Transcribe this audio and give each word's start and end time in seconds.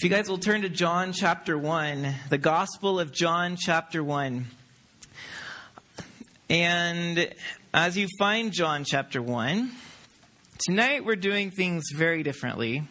If 0.00 0.04
you 0.04 0.08
guys 0.08 0.30
will 0.30 0.38
turn 0.38 0.62
to 0.62 0.70
John 0.70 1.12
chapter 1.12 1.58
1, 1.58 2.14
the 2.30 2.38
Gospel 2.38 2.98
of 2.98 3.12
John 3.12 3.56
chapter 3.60 4.02
1. 4.02 4.46
And 6.48 7.34
as 7.74 7.98
you 7.98 8.06
find 8.18 8.50
John 8.50 8.84
chapter 8.84 9.20
1, 9.20 9.70
tonight 10.58 11.04
we're 11.04 11.16
doing 11.16 11.50
things 11.50 11.90
very 11.94 12.22
differently. 12.22 12.82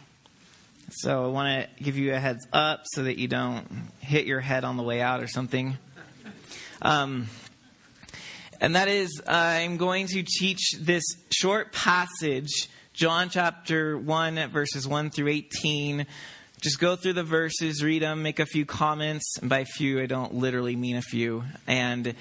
So 0.92 1.26
I 1.26 1.28
want 1.30 1.64
to 1.64 1.84
give 1.84 1.98
you 1.98 2.14
a 2.14 2.20
heads 2.20 2.48
up 2.54 2.82
so 2.94 3.02
that 3.02 3.18
you 3.18 3.28
don't 3.28 3.90
hit 4.02 4.28
your 4.28 4.40
head 4.40 4.64
on 4.64 4.78
the 4.78 4.84
way 4.84 5.02
out 5.02 5.20
or 5.20 5.28
something. 5.28 5.80
Um, 6.80 7.26
and 8.62 8.76
that 8.76 8.88
is, 8.88 9.20
I'm 9.26 9.78
going 9.78 10.06
to 10.10 10.22
teach 10.22 10.74
this 10.80 11.04
short 11.32 11.74
passage, 11.74 12.70
John 12.94 13.32
chapter 13.32 13.98
1, 13.98 14.50
verses 14.52 14.88
1 14.88 15.10
through 15.10 15.30
18 15.30 16.06
just 16.62 16.80
go 16.80 16.96
through 16.96 17.14
the 17.14 17.24
verses, 17.24 17.84
read 17.84 18.02
them, 18.02 18.22
make 18.22 18.40
a 18.40 18.46
few 18.46 18.66
comments. 18.66 19.38
And 19.40 19.50
by 19.50 19.64
few, 19.64 20.02
I 20.02 20.06
don't 20.06 20.36
literally 20.36 20.76
mean 20.76 20.98
a 20.98 21.02
few. 21.02 21.44
And 21.68 22.16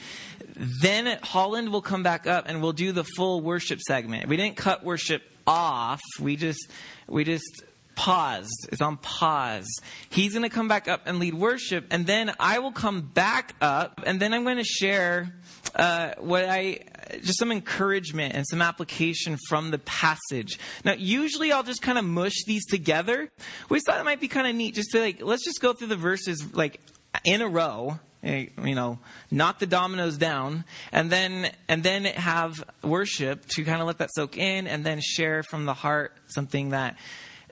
then 0.54 1.18
Holland 1.22 1.70
will 1.70 1.82
come 1.82 2.02
back 2.02 2.26
up 2.26 2.44
and 2.48 2.62
we'll 2.62 2.72
do 2.72 2.92
the 2.92 3.04
full 3.04 3.40
worship 3.40 3.80
segment. 3.80 4.28
We 4.28 4.36
didn't 4.36 4.56
cut 4.56 4.84
worship 4.84 5.22
off. 5.46 6.00
We 6.20 6.36
just, 6.36 6.70
we 7.06 7.24
just 7.24 7.62
paused. 7.98 8.68
It's 8.70 8.80
on 8.80 8.96
pause. 8.96 9.66
He's 10.08 10.32
going 10.32 10.44
to 10.44 10.48
come 10.48 10.68
back 10.68 10.86
up 10.86 11.02
and 11.04 11.18
lead 11.18 11.34
worship. 11.34 11.84
And 11.90 12.06
then 12.06 12.32
I 12.38 12.60
will 12.60 12.70
come 12.70 13.00
back 13.00 13.56
up 13.60 14.00
and 14.06 14.20
then 14.20 14.32
I'm 14.32 14.44
going 14.44 14.58
to 14.58 14.64
share 14.64 15.34
uh, 15.74 16.12
what 16.18 16.44
I 16.44 16.84
just 17.24 17.40
some 17.40 17.50
encouragement 17.50 18.36
and 18.36 18.46
some 18.46 18.62
application 18.62 19.36
from 19.48 19.72
the 19.72 19.78
passage. 19.80 20.60
Now, 20.84 20.92
usually 20.92 21.50
I'll 21.50 21.64
just 21.64 21.82
kind 21.82 21.98
of 21.98 22.04
mush 22.04 22.44
these 22.46 22.64
together. 22.66 23.30
We 23.68 23.80
thought 23.80 23.98
it 24.00 24.04
might 24.04 24.20
be 24.20 24.28
kind 24.28 24.46
of 24.46 24.54
neat 24.54 24.76
just 24.76 24.92
to 24.92 25.00
like 25.00 25.20
let's 25.20 25.44
just 25.44 25.60
go 25.60 25.72
through 25.72 25.88
the 25.88 25.96
verses 25.96 26.54
like 26.54 26.80
in 27.24 27.42
a 27.42 27.48
row. 27.48 27.98
Eh, 28.22 28.46
you 28.64 28.74
know, 28.74 28.98
knock 29.30 29.60
the 29.60 29.66
dominoes 29.66 30.16
down, 30.16 30.64
and 30.90 31.08
then 31.08 31.52
and 31.68 31.84
then 31.84 32.04
have 32.04 32.64
worship 32.82 33.46
to 33.46 33.62
kind 33.62 33.80
of 33.80 33.86
let 33.86 33.98
that 33.98 34.10
soak 34.12 34.36
in, 34.36 34.66
and 34.66 34.84
then 34.84 35.00
share 35.00 35.44
from 35.44 35.66
the 35.66 35.74
heart 35.74 36.12
something 36.26 36.70
that 36.70 36.96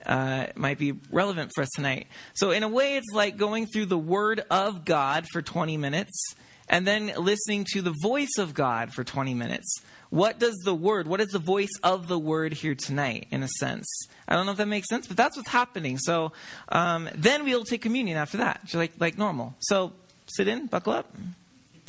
uh, 0.07 0.47
might 0.55 0.79
be 0.79 0.93
relevant 1.11 1.51
for 1.53 1.61
us 1.61 1.69
tonight. 1.75 2.07
So, 2.33 2.51
in 2.51 2.63
a 2.63 2.67
way, 2.67 2.95
it's 2.95 3.13
like 3.13 3.37
going 3.37 3.67
through 3.67 3.85
the 3.85 3.97
Word 3.97 4.43
of 4.49 4.85
God 4.85 5.25
for 5.31 5.41
20 5.41 5.77
minutes 5.77 6.33
and 6.69 6.87
then 6.87 7.11
listening 7.17 7.65
to 7.73 7.81
the 7.81 7.93
voice 8.01 8.37
of 8.37 8.53
God 8.53 8.93
for 8.93 9.03
20 9.03 9.33
minutes. 9.33 9.81
What 10.09 10.39
does 10.39 10.55
the 10.63 10.73
word, 10.73 11.07
what 11.07 11.19
is 11.19 11.29
the 11.29 11.39
voice 11.39 11.71
of 11.83 12.07
the 12.07 12.19
word 12.19 12.53
here 12.53 12.75
tonight, 12.75 13.27
in 13.29 13.43
a 13.43 13.47
sense? 13.47 13.85
I 14.27 14.35
don't 14.35 14.45
know 14.45 14.53
if 14.53 14.57
that 14.57 14.67
makes 14.67 14.87
sense, 14.87 15.07
but 15.07 15.17
that's 15.17 15.35
what's 15.35 15.49
happening. 15.49 15.97
So 15.97 16.31
um, 16.69 17.09
then 17.13 17.43
we'll 17.43 17.65
take 17.65 17.81
communion 17.81 18.17
after 18.17 18.37
that, 18.37 18.61
just 18.63 18.75
like, 18.75 18.93
like 18.99 19.17
normal. 19.17 19.55
So 19.59 19.93
sit 20.27 20.47
in, 20.47 20.67
buckle 20.67 20.93
up, 20.93 21.13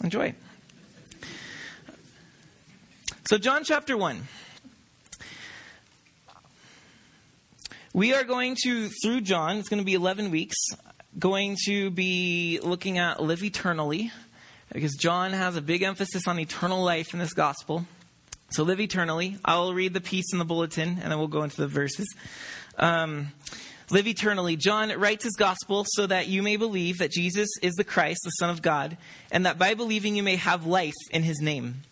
enjoy. 0.03 0.35
So, 3.29 3.37
John 3.37 3.63
chapter 3.63 3.95
1. 3.95 4.27
We 7.99 8.15
are 8.15 8.23
going 8.23 8.57
to, 8.63 8.91
through 9.03 9.23
John, 9.23 9.57
it's 9.57 9.69
going 9.69 9.81
to 9.81 9.85
be 9.85 9.95
11 9.95 10.31
weeks, 10.31 10.55
going 11.19 11.57
to 11.67 11.91
be 11.91 12.61
looking 12.63 12.97
at 12.97 13.21
live 13.21 13.43
eternally 13.43 14.13
because 14.73 14.95
John 14.95 15.33
has 15.33 15.57
a 15.57 15.61
big 15.61 15.83
emphasis 15.83 16.29
on 16.29 16.39
eternal 16.39 16.85
life 16.85 17.13
in 17.13 17.19
this 17.19 17.33
gospel. 17.33 17.87
So 18.51 18.63
live 18.63 18.79
eternally. 18.79 19.39
I 19.45 19.57
will 19.57 19.75
read 19.75 19.95
the 19.95 20.01
piece 20.01 20.33
in 20.33 20.39
the 20.39 20.45
bulletin 20.45 21.01
and 21.03 21.11
then 21.11 21.19
we'll 21.19 21.27
go 21.27 21.43
into 21.43 21.57
the 21.57 21.67
verses. 21.67 22.07
Um, 22.77 23.33
live 23.91 24.07
eternally. 24.07 24.55
John 24.55 24.93
writes 24.93 25.25
his 25.25 25.35
gospel 25.35 25.85
so 25.89 26.07
that 26.07 26.29
you 26.29 26.41
may 26.41 26.55
believe 26.55 26.99
that 26.99 27.11
Jesus 27.11 27.49
is 27.63 27.75
the 27.75 27.83
Christ, 27.83 28.21
the 28.23 28.31
Son 28.31 28.49
of 28.49 28.63
God, 28.63 28.97
and 29.33 29.45
that 29.45 29.59
by 29.59 29.75
believing 29.75 30.15
you 30.15 30.23
may 30.23 30.37
have 30.37 30.67
life 30.67 30.95
in 31.11 31.25
his 31.25 31.41
name. 31.41 31.83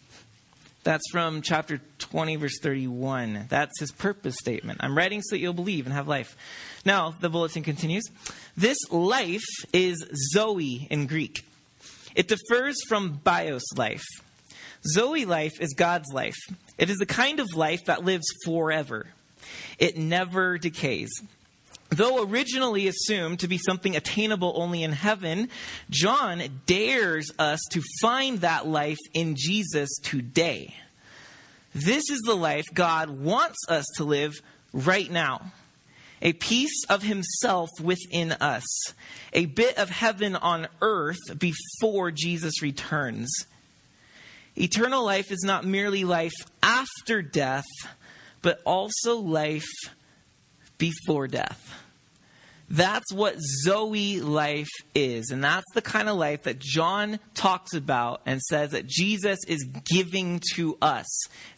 That's 0.86 1.10
from 1.10 1.42
chapter 1.42 1.80
20, 1.98 2.36
verse 2.36 2.60
31. 2.62 3.46
That's 3.48 3.80
his 3.80 3.90
purpose 3.90 4.36
statement. 4.38 4.78
I'm 4.84 4.96
writing 4.96 5.20
so 5.20 5.34
that 5.34 5.40
you'll 5.40 5.52
believe 5.52 5.84
and 5.84 5.92
have 5.92 6.06
life. 6.06 6.36
Now, 6.84 7.12
the 7.20 7.28
bulletin 7.28 7.64
continues. 7.64 8.04
This 8.56 8.78
life 8.92 9.42
is 9.72 10.06
Zoe 10.32 10.86
in 10.88 11.08
Greek. 11.08 11.44
It 12.14 12.28
differs 12.28 12.76
from 12.86 13.20
bios 13.24 13.64
life. 13.76 14.04
Zoe 14.86 15.24
life 15.24 15.60
is 15.60 15.74
God's 15.74 16.12
life. 16.12 16.38
It 16.78 16.88
is 16.88 16.98
the 16.98 17.04
kind 17.04 17.40
of 17.40 17.48
life 17.56 17.86
that 17.86 18.04
lives 18.04 18.26
forever. 18.44 19.08
It 19.80 19.96
never 19.96 20.56
decays. 20.56 21.10
Though 21.88 22.24
originally 22.24 22.88
assumed 22.88 23.40
to 23.40 23.48
be 23.48 23.58
something 23.58 23.96
attainable 23.96 24.52
only 24.56 24.82
in 24.82 24.92
heaven, 24.92 25.48
John 25.88 26.42
dares 26.66 27.30
us 27.38 27.60
to 27.70 27.82
find 28.00 28.40
that 28.40 28.66
life 28.66 28.98
in 29.14 29.36
Jesus 29.36 29.90
today. 30.02 30.74
This 31.74 32.10
is 32.10 32.20
the 32.22 32.34
life 32.34 32.64
God 32.74 33.10
wants 33.10 33.58
us 33.68 33.84
to 33.96 34.04
live 34.04 34.34
right 34.72 35.10
now 35.10 35.52
a 36.22 36.32
piece 36.32 36.84
of 36.88 37.02
himself 37.02 37.68
within 37.80 38.32
us, 38.32 38.64
a 39.32 39.46
bit 39.46 39.76
of 39.78 39.90
heaven 39.90 40.34
on 40.36 40.68
earth 40.80 41.38
before 41.38 42.10
Jesus 42.10 42.62
returns. 42.62 43.30
Eternal 44.56 45.04
life 45.04 45.30
is 45.30 45.42
not 45.44 45.64
merely 45.64 46.04
life 46.04 46.32
after 46.62 47.20
death, 47.20 47.66
but 48.40 48.60
also 48.64 49.18
life 49.18 49.68
before 50.78 51.28
death. 51.28 51.82
That's 52.68 53.12
what 53.12 53.36
Zoe 53.64 54.20
life 54.20 54.68
is. 54.94 55.30
And 55.30 55.42
that's 55.42 55.70
the 55.74 55.82
kind 55.82 56.08
of 56.08 56.16
life 56.16 56.42
that 56.44 56.58
John 56.58 57.20
talks 57.34 57.74
about 57.74 58.22
and 58.26 58.40
says 58.42 58.72
that 58.72 58.86
Jesus 58.86 59.38
is 59.46 59.64
giving 59.84 60.40
to 60.54 60.76
us. 60.82 61.06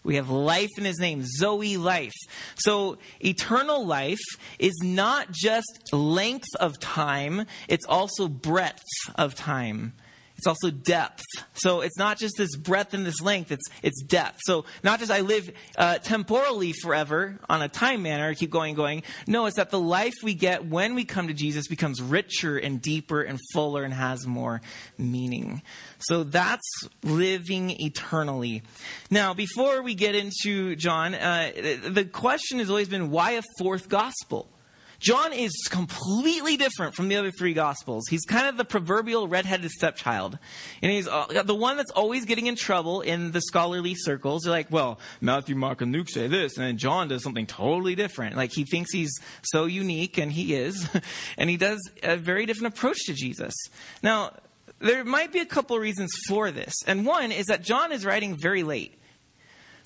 We 0.05 0.17
have 0.17 0.29
life 0.29 0.69
in 0.77 0.84
his 0.84 0.99
name, 0.99 1.25
Zoe 1.25 1.79
life. 1.79 2.12
So 2.56 2.99
eternal 3.21 3.87
life 3.87 4.19
is 4.59 4.75
not 4.83 5.31
just 5.33 5.89
length 5.93 6.55
of 6.61 6.79
time, 6.79 7.47
it's 7.69 7.87
also 7.87 8.29
breadth 8.29 8.85
of 9.15 9.35
time. 9.35 9.95
It's 10.38 10.47
also 10.47 10.71
depth. 10.71 11.25
So 11.54 11.81
it's 11.81 11.99
not 11.99 12.16
just 12.16 12.37
this 12.38 12.56
breadth 12.56 12.94
and 12.94 13.04
this 13.04 13.21
length, 13.21 13.50
it's, 13.50 13.65
it's 13.82 14.00
depth. 14.03 14.38
So 14.44 14.65
not 14.84 15.00
just 15.00 15.10
I 15.10 15.21
live 15.21 15.50
uh, 15.76 15.99
temporally 15.99 16.72
forever 16.72 17.41
on 17.49 17.60
a 17.60 17.69
time 17.69 18.03
manner, 18.03 18.32
keep 18.34 18.50
going, 18.50 18.76
going. 18.76 19.03
No, 19.26 19.47
it's 19.47 19.56
that 19.56 19.71
the 19.71 19.81
life 19.81 20.15
we 20.22 20.34
get 20.34 20.65
when 20.65 20.94
we 20.94 21.04
come 21.04 21.26
to 21.26 21.34
Jesus 21.34 21.66
becomes 21.66 22.00
richer 22.00 22.56
and 22.56 22.81
deeper 22.81 23.21
and 23.21 23.41
fuller 23.53 23.82
and 23.82 23.93
has 23.93 24.26
more 24.26 24.60
meaning. 24.97 25.60
So 25.99 26.22
that's 26.22 26.88
living 27.03 27.70
eternally. 27.70 28.62
Now, 29.10 29.34
before 29.34 29.82
we 29.82 29.94
get 29.94 30.15
into 30.15 30.76
John, 30.76 31.15
uh, 31.15 31.50
the 31.84 32.05
question 32.05 32.60
has 32.60 32.70
always 32.70 32.88
been 32.88 33.10
why 33.10 33.32
a 33.32 33.43
fourth 33.59 33.88
gospel? 33.88 34.49
John 34.98 35.32
is 35.32 35.53
completely 35.70 36.56
different 36.56 36.94
from 36.94 37.09
the 37.09 37.16
other 37.16 37.31
three 37.31 37.54
gospels. 37.54 38.09
He's 38.09 38.25
kind 38.25 38.48
of 38.48 38.56
the 38.56 38.64
proverbial 38.64 39.28
redheaded 39.28 39.70
stepchild. 39.70 40.38
And 40.82 40.91
he's 40.91 41.06
uh, 41.06 41.42
the 41.44 41.54
one 41.54 41.76
that's 41.76 41.92
always 41.92 42.25
getting 42.25 42.47
in 42.47 42.56
trouble 42.56 43.00
in 43.03 43.31
the 43.31 43.41
scholarly 43.41 43.94
circles. 43.94 44.42
They're 44.42 44.53
like, 44.53 44.70
well, 44.70 44.98
Matthew, 45.20 45.54
Mark, 45.54 45.82
and 45.82 45.92
Luke 45.92 46.08
say 46.08 46.26
this, 46.26 46.56
and 46.56 46.66
then 46.66 46.78
John 46.78 47.08
does 47.08 47.22
something 47.22 47.47
totally 47.47 47.94
different. 47.94 48.37
Like 48.37 48.50
he 48.53 48.64
thinks 48.64 48.92
he's 48.92 49.12
so 49.42 49.66
unique, 49.66 50.19
and 50.19 50.32
he 50.32 50.54
is. 50.54 50.88
and 51.38 51.48
he 51.48 51.56
does 51.56 51.78
a 52.03 52.16
very 52.16 52.44
different 52.47 52.75
approach 52.75 52.98
to 53.06 53.14
Jesus. 53.14 53.54
Now, 54.03 54.32
there 54.81 55.04
might 55.04 55.32
be 55.32 55.41
a 55.41 55.47
couple 55.47 55.78
reasons 55.78 56.10
for 56.26 56.50
this. 56.50 56.75
And 56.87 57.06
one 57.06 57.32
is 57.32 57.47
that 57.47 57.62
John 57.62 57.92
is 57.92 58.04
writing 58.04 58.37
very 58.37 58.62
late. 58.62 58.98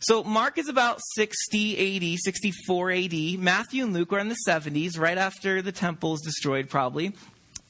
So 0.03 0.25
Mark 0.25 0.59
is 0.59 0.69
about 0.69 0.99
60 1.15 2.15
AD, 2.15 2.19
64 2.19 2.91
AD. 2.91 3.39
Matthew 3.39 3.85
and 3.85 3.95
Luke 3.95 4.13
are 4.13 4.19
in 4.19 4.29
the 4.29 4.37
70s, 4.49 4.99
right 4.99 5.17
after 5.17 5.63
the 5.63 5.71
temple 5.71 6.15
is 6.15 6.21
destroyed, 6.23 6.69
probably. 6.69 7.13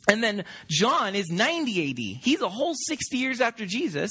And 0.08 0.24
then 0.24 0.44
John 0.68 1.14
is 1.14 1.28
90 1.28 1.90
AD. 1.90 2.24
He's 2.24 2.40
a 2.40 2.48
whole 2.48 2.74
60 2.74 3.18
years 3.18 3.42
after 3.42 3.66
Jesus. 3.66 4.10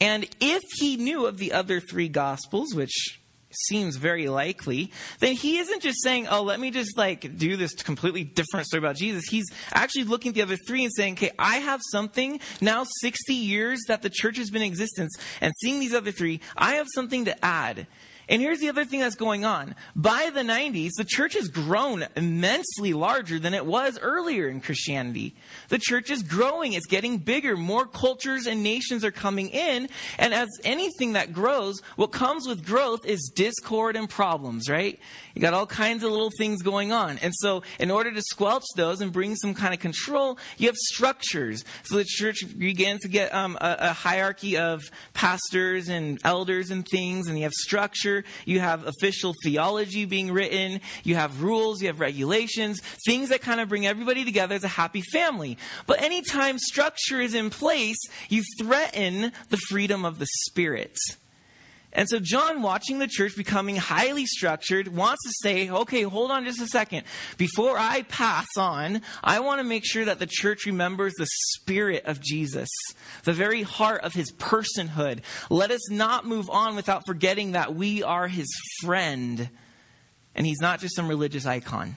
And 0.00 0.28
if 0.40 0.62
he 0.76 0.96
knew 0.96 1.26
of 1.26 1.38
the 1.38 1.52
other 1.52 1.80
three 1.80 2.08
gospels, 2.08 2.74
which 2.74 3.17
seems 3.50 3.96
very 3.96 4.28
likely, 4.28 4.92
then 5.20 5.34
he 5.34 5.58
isn't 5.58 5.82
just 5.82 6.02
saying, 6.02 6.28
oh, 6.28 6.42
let 6.42 6.60
me 6.60 6.70
just 6.70 6.96
like 6.96 7.36
do 7.36 7.56
this 7.56 7.74
completely 7.74 8.24
different 8.24 8.66
story 8.66 8.78
about 8.78 8.96
Jesus. 8.96 9.24
He's 9.28 9.46
actually 9.72 10.04
looking 10.04 10.30
at 10.30 10.34
the 10.34 10.42
other 10.42 10.56
three 10.56 10.84
and 10.84 10.92
saying, 10.92 11.14
okay, 11.14 11.30
I 11.38 11.56
have 11.56 11.80
something 11.90 12.40
now 12.60 12.84
60 13.00 13.34
years 13.34 13.80
that 13.88 14.02
the 14.02 14.10
church 14.10 14.36
has 14.36 14.50
been 14.50 14.62
in 14.62 14.68
existence 14.68 15.16
and 15.40 15.52
seeing 15.60 15.80
these 15.80 15.94
other 15.94 16.12
three, 16.12 16.40
I 16.56 16.74
have 16.74 16.86
something 16.94 17.24
to 17.26 17.44
add. 17.44 17.86
And 18.28 18.42
here's 18.42 18.60
the 18.60 18.68
other 18.68 18.84
thing 18.84 19.00
that's 19.00 19.16
going 19.16 19.44
on. 19.44 19.74
By 19.96 20.30
the 20.32 20.42
90s, 20.42 20.90
the 20.96 21.04
church 21.04 21.34
has 21.34 21.48
grown 21.48 22.06
immensely 22.14 22.92
larger 22.92 23.38
than 23.38 23.54
it 23.54 23.64
was 23.64 23.98
earlier 24.00 24.48
in 24.48 24.60
Christianity. 24.60 25.34
The 25.68 25.78
church 25.78 26.10
is 26.10 26.22
growing, 26.22 26.74
it's 26.74 26.86
getting 26.86 27.18
bigger. 27.18 27.56
More 27.56 27.86
cultures 27.86 28.46
and 28.46 28.62
nations 28.62 29.04
are 29.04 29.10
coming 29.10 29.48
in. 29.48 29.88
And 30.18 30.34
as 30.34 30.48
anything 30.62 31.14
that 31.14 31.32
grows, 31.32 31.80
what 31.96 32.08
comes 32.08 32.46
with 32.46 32.66
growth 32.66 33.06
is 33.06 33.32
discord 33.34 33.96
and 33.96 34.10
problems, 34.10 34.68
right? 34.68 34.98
You 35.34 35.40
got 35.40 35.54
all 35.54 35.66
kinds 35.66 36.04
of 36.04 36.10
little 36.10 36.32
things 36.36 36.62
going 36.62 36.92
on. 36.92 37.18
And 37.18 37.32
so, 37.34 37.62
in 37.78 37.90
order 37.90 38.12
to 38.12 38.20
squelch 38.22 38.64
those 38.76 39.00
and 39.00 39.12
bring 39.12 39.36
some 39.36 39.54
kind 39.54 39.72
of 39.72 39.80
control, 39.80 40.38
you 40.58 40.66
have 40.66 40.76
structures. 40.76 41.64
So 41.84 41.96
the 41.96 42.04
church 42.04 42.44
begins 42.58 43.00
to 43.02 43.08
get 43.08 43.32
um, 43.32 43.56
a, 43.60 43.76
a 43.80 43.92
hierarchy 43.92 44.56
of 44.56 44.82
pastors 45.14 45.88
and 45.88 46.18
elders 46.24 46.70
and 46.70 46.86
things, 46.86 47.28
and 47.28 47.38
you 47.38 47.44
have 47.44 47.52
structure, 48.18 48.42
you 48.44 48.60
have 48.60 48.86
official 48.86 49.34
theology 49.42 50.04
being 50.04 50.32
written, 50.32 50.80
you 51.04 51.14
have 51.14 51.42
rules, 51.42 51.80
you 51.80 51.88
have 51.88 52.00
regulations, 52.00 52.80
things 53.06 53.28
that 53.30 53.40
kind 53.40 53.60
of 53.60 53.68
bring 53.68 53.86
everybody 53.86 54.24
together 54.24 54.54
as 54.54 54.64
a 54.64 54.68
happy 54.68 55.02
family. 55.12 55.58
But 55.86 56.02
anytime 56.02 56.58
structure 56.58 57.20
is 57.20 57.34
in 57.34 57.50
place, 57.50 57.98
you 58.28 58.42
threaten 58.58 59.32
the 59.50 59.56
freedom 59.68 60.04
of 60.04 60.18
the 60.18 60.26
Spirit. 60.46 60.98
And 61.92 62.08
so 62.08 62.18
John, 62.20 62.60
watching 62.60 62.98
the 62.98 63.08
church 63.08 63.34
becoming 63.34 63.76
highly 63.76 64.26
structured, 64.26 64.88
wants 64.88 65.24
to 65.24 65.32
say, 65.42 65.70
okay, 65.70 66.02
hold 66.02 66.30
on 66.30 66.44
just 66.44 66.60
a 66.60 66.66
second. 66.66 67.04
Before 67.38 67.78
I 67.78 68.02
pass 68.02 68.46
on, 68.58 69.00
I 69.24 69.40
want 69.40 69.60
to 69.60 69.64
make 69.64 69.84
sure 69.86 70.04
that 70.04 70.18
the 70.18 70.28
church 70.30 70.66
remembers 70.66 71.14
the 71.14 71.26
spirit 71.54 72.04
of 72.04 72.20
Jesus, 72.20 72.68
the 73.24 73.32
very 73.32 73.62
heart 73.62 74.02
of 74.02 74.12
his 74.12 74.30
personhood. 74.32 75.22
Let 75.48 75.70
us 75.70 75.90
not 75.90 76.26
move 76.26 76.50
on 76.50 76.76
without 76.76 77.06
forgetting 77.06 77.52
that 77.52 77.74
we 77.74 78.02
are 78.02 78.28
his 78.28 78.48
friend. 78.82 79.48
And 80.34 80.46
he's 80.46 80.60
not 80.60 80.80
just 80.80 80.94
some 80.94 81.08
religious 81.08 81.46
icon. 81.46 81.96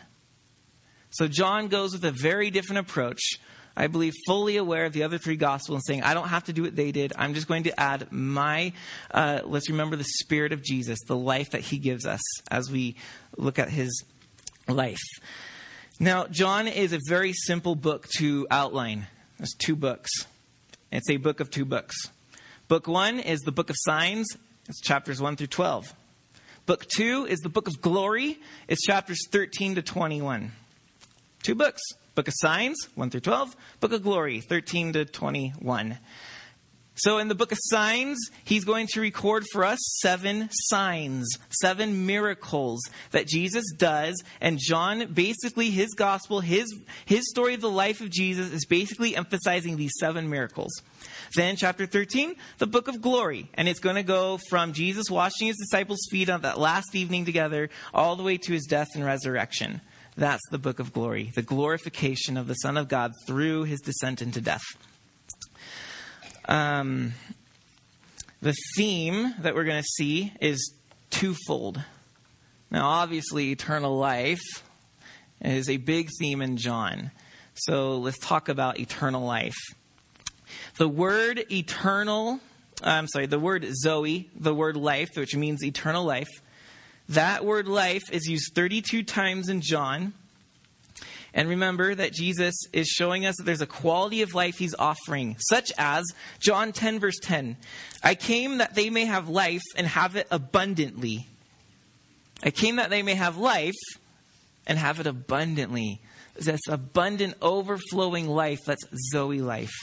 So 1.09 1.27
John 1.27 1.67
goes 1.67 1.91
with 1.91 2.05
a 2.05 2.11
very 2.11 2.49
different 2.49 2.79
approach 2.79 3.21
I 3.75 3.87
believe, 3.87 4.13
fully 4.25 4.57
aware 4.57 4.85
of 4.85 4.93
the 4.93 5.03
other 5.03 5.17
three 5.17 5.37
gospels 5.37 5.75
and 5.75 5.83
saying, 5.83 6.03
I 6.03 6.13
don't 6.13 6.27
have 6.27 6.43
to 6.45 6.53
do 6.53 6.63
what 6.63 6.75
they 6.75 6.91
did. 6.91 7.13
I'm 7.17 7.33
just 7.33 7.47
going 7.47 7.63
to 7.63 7.79
add 7.79 8.11
my, 8.11 8.73
uh, 9.11 9.41
let's 9.45 9.69
remember 9.69 9.95
the 9.95 10.03
spirit 10.03 10.51
of 10.51 10.61
Jesus, 10.61 10.99
the 11.07 11.15
life 11.15 11.51
that 11.51 11.61
he 11.61 11.77
gives 11.77 12.05
us 12.05 12.21
as 12.49 12.69
we 12.69 12.95
look 13.37 13.59
at 13.59 13.69
his 13.69 14.03
life. 14.67 14.99
Now, 15.99 16.27
John 16.27 16.67
is 16.67 16.93
a 16.93 16.99
very 17.07 17.31
simple 17.31 17.75
book 17.75 18.07
to 18.17 18.47
outline. 18.51 19.07
There's 19.37 19.53
two 19.57 19.75
books. 19.75 20.11
It's 20.91 21.09
a 21.09 21.17
book 21.17 21.39
of 21.39 21.49
two 21.49 21.63
books. 21.63 21.95
Book 22.67 22.87
one 22.87 23.19
is 23.19 23.41
the 23.41 23.51
book 23.51 23.69
of 23.69 23.75
signs, 23.79 24.27
it's 24.67 24.81
chapters 24.81 25.21
1 25.21 25.35
through 25.35 25.47
12. 25.47 25.93
Book 26.65 26.85
two 26.87 27.25
is 27.25 27.39
the 27.39 27.49
book 27.49 27.67
of 27.67 27.81
glory, 27.81 28.39
it's 28.67 28.85
chapters 28.85 29.19
13 29.29 29.75
to 29.75 29.81
21. 29.81 30.51
Two 31.43 31.55
books. 31.55 31.81
Book 32.13 32.27
of 32.27 32.33
Signs, 32.37 32.77
1 32.95 33.09
through 33.09 33.21
12. 33.21 33.55
Book 33.79 33.93
of 33.93 34.03
Glory, 34.03 34.41
13 34.41 34.93
to 34.93 35.05
21. 35.05 35.97
So, 36.95 37.19
in 37.19 37.29
the 37.29 37.35
book 37.35 37.53
of 37.53 37.57
signs, 37.61 38.19
he's 38.43 38.65
going 38.65 38.85
to 38.87 38.99
record 38.99 39.45
for 39.51 39.63
us 39.63 39.79
seven 40.01 40.49
signs, 40.51 41.27
seven 41.49 42.05
miracles 42.05 42.81
that 43.11 43.27
Jesus 43.27 43.63
does. 43.77 44.21
And 44.41 44.59
John, 44.59 45.11
basically, 45.13 45.71
his 45.71 45.93
gospel, 45.93 46.41
his, 46.41 46.65
his 47.05 47.29
story 47.29 47.53
of 47.53 47.61
the 47.61 47.71
life 47.71 48.01
of 48.01 48.09
Jesus 48.09 48.51
is 48.51 48.65
basically 48.65 49.15
emphasizing 49.15 49.77
these 49.77 49.93
seven 49.99 50.29
miracles. 50.29 50.71
Then, 51.33 51.55
chapter 51.55 51.85
13, 51.85 52.35
the 52.57 52.67
book 52.67 52.89
of 52.89 53.01
glory. 53.01 53.49
And 53.53 53.69
it's 53.69 53.79
going 53.79 53.95
to 53.95 54.03
go 54.03 54.37
from 54.49 54.73
Jesus 54.73 55.09
washing 55.09 55.47
his 55.47 55.57
disciples' 55.57 56.07
feet 56.11 56.29
on 56.29 56.41
that 56.41 56.59
last 56.59 56.93
evening 56.93 57.23
together 57.23 57.69
all 57.93 58.17
the 58.17 58.23
way 58.23 58.37
to 58.37 58.51
his 58.51 58.65
death 58.65 58.89
and 58.95 59.05
resurrection. 59.05 59.79
That's 60.17 60.41
the 60.51 60.57
book 60.57 60.79
of 60.79 60.93
glory, 60.93 61.31
the 61.33 61.41
glorification 61.41 62.37
of 62.37 62.47
the 62.47 62.55
Son 62.55 62.77
of 62.77 62.87
God 62.87 63.13
through 63.25 63.63
his 63.63 63.79
descent 63.79 64.21
into 64.21 64.41
death. 64.41 64.63
Um, 66.45 67.13
the 68.41 68.55
theme 68.75 69.35
that 69.39 69.55
we're 69.55 69.63
going 69.63 69.81
to 69.81 69.87
see 69.97 70.33
is 70.41 70.73
twofold. 71.11 71.81
Now, 72.69 72.87
obviously, 72.87 73.51
eternal 73.51 73.97
life 73.97 74.41
is 75.41 75.69
a 75.69 75.77
big 75.77 76.09
theme 76.19 76.41
in 76.41 76.57
John. 76.57 77.11
So 77.53 77.97
let's 77.97 78.17
talk 78.19 78.49
about 78.49 78.79
eternal 78.79 79.25
life. 79.25 79.57
The 80.77 80.87
word 80.87 81.45
eternal, 81.51 82.39
I'm 82.83 83.07
sorry, 83.07 83.27
the 83.27 83.39
word 83.39 83.65
Zoe, 83.73 84.29
the 84.35 84.53
word 84.53 84.75
life, 84.75 85.09
which 85.15 85.35
means 85.35 85.63
eternal 85.63 86.03
life, 86.03 86.29
that 87.11 87.45
word 87.45 87.67
life 87.67 88.03
is 88.11 88.27
used 88.27 88.53
32 88.55 89.03
times 89.03 89.49
in 89.49 89.61
John. 89.61 90.13
And 91.33 91.47
remember 91.47 91.95
that 91.95 92.11
Jesus 92.11 92.55
is 92.73 92.87
showing 92.87 93.25
us 93.25 93.37
that 93.37 93.43
there's 93.43 93.61
a 93.61 93.67
quality 93.67 94.21
of 94.21 94.33
life 94.33 94.57
he's 94.57 94.75
offering, 94.77 95.37
such 95.39 95.71
as 95.77 96.05
John 96.39 96.73
10, 96.73 96.99
verse 96.99 97.17
10. 97.21 97.55
I 98.03 98.15
came 98.15 98.57
that 98.57 98.75
they 98.75 98.89
may 98.89 99.05
have 99.05 99.29
life 99.29 99.61
and 99.77 99.87
have 99.87 100.15
it 100.17 100.27
abundantly. 100.29 101.27
I 102.43 102.51
came 102.51 102.77
that 102.77 102.89
they 102.89 103.01
may 103.01 103.15
have 103.15 103.37
life 103.37 103.75
and 104.67 104.77
have 104.77 104.99
it 104.99 105.07
abundantly. 105.07 106.01
This 106.35 106.61
abundant, 106.67 107.35
overflowing 107.41 108.27
life 108.27 108.59
that's 108.65 108.85
Zoe 109.11 109.41
life. 109.41 109.73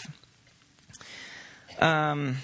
Um, 1.78 2.36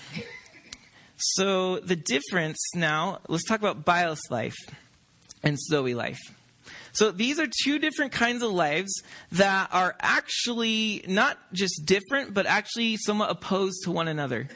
so 1.17 1.79
the 1.79 1.97
difference 1.97 2.59
now, 2.75 3.21
let's 3.29 3.45
talk 3.45 3.61
about 3.61 3.85
bios 3.85 4.21
life 4.31 4.57
and 5.43 5.59
Zoe 5.59 5.95
life. 5.95 6.21
So 6.93 7.11
these 7.11 7.41
are 7.41 7.49
two 7.65 7.79
different 7.79 8.13
kinds 8.13 8.43
of 8.43 8.53
lives 8.53 9.03
that 9.33 9.69
are 9.73 9.97
actually 10.01 11.05
not 11.09 11.39
just 11.53 11.83
different, 11.85 12.35
but 12.35 12.47
actually 12.47 12.97
somewhat 12.97 13.31
opposed 13.31 13.83
to 13.85 13.91
one 13.91 14.09
another. 14.09 14.49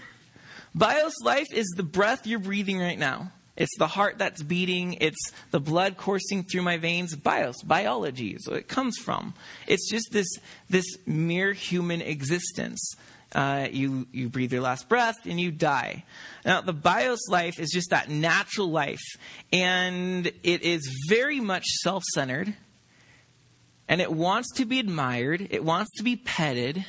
Bios 0.74 1.14
life 1.24 1.48
is 1.52 1.66
the 1.76 1.82
breath 1.82 2.26
you're 2.26 2.38
breathing 2.38 2.78
right 2.78 2.98
now. 2.98 3.32
It's 3.56 3.76
the 3.76 3.88
heart 3.88 4.18
that's 4.18 4.40
beating. 4.40 4.94
It's 5.00 5.32
the 5.50 5.58
blood 5.58 5.96
coursing 5.96 6.44
through 6.44 6.62
my 6.62 6.76
veins. 6.76 7.16
Bios, 7.16 7.60
biology 7.62 8.30
is 8.30 8.46
what 8.46 8.58
it 8.58 8.68
comes 8.68 8.96
from. 8.98 9.34
It's 9.66 9.90
just 9.90 10.12
this, 10.12 10.28
this 10.70 10.86
mere 11.06 11.52
human 11.52 12.00
existence 12.00 12.94
uh, 13.34 13.68
you, 13.70 14.06
you 14.12 14.28
breathe 14.28 14.52
your 14.52 14.62
last 14.62 14.88
breath 14.88 15.26
and 15.26 15.40
you 15.40 15.50
die. 15.50 16.04
Now, 16.44 16.60
the 16.60 16.72
bios 16.72 17.28
life 17.28 17.58
is 17.58 17.70
just 17.70 17.90
that 17.90 18.08
natural 18.08 18.70
life, 18.70 19.02
and 19.52 20.26
it 20.26 20.62
is 20.62 20.88
very 21.08 21.40
much 21.40 21.64
self 21.82 22.02
centered, 22.14 22.54
and 23.88 24.00
it 24.00 24.12
wants 24.12 24.52
to 24.54 24.64
be 24.64 24.78
admired, 24.78 25.48
it 25.50 25.64
wants 25.64 25.90
to 25.96 26.02
be 26.02 26.16
petted, 26.16 26.84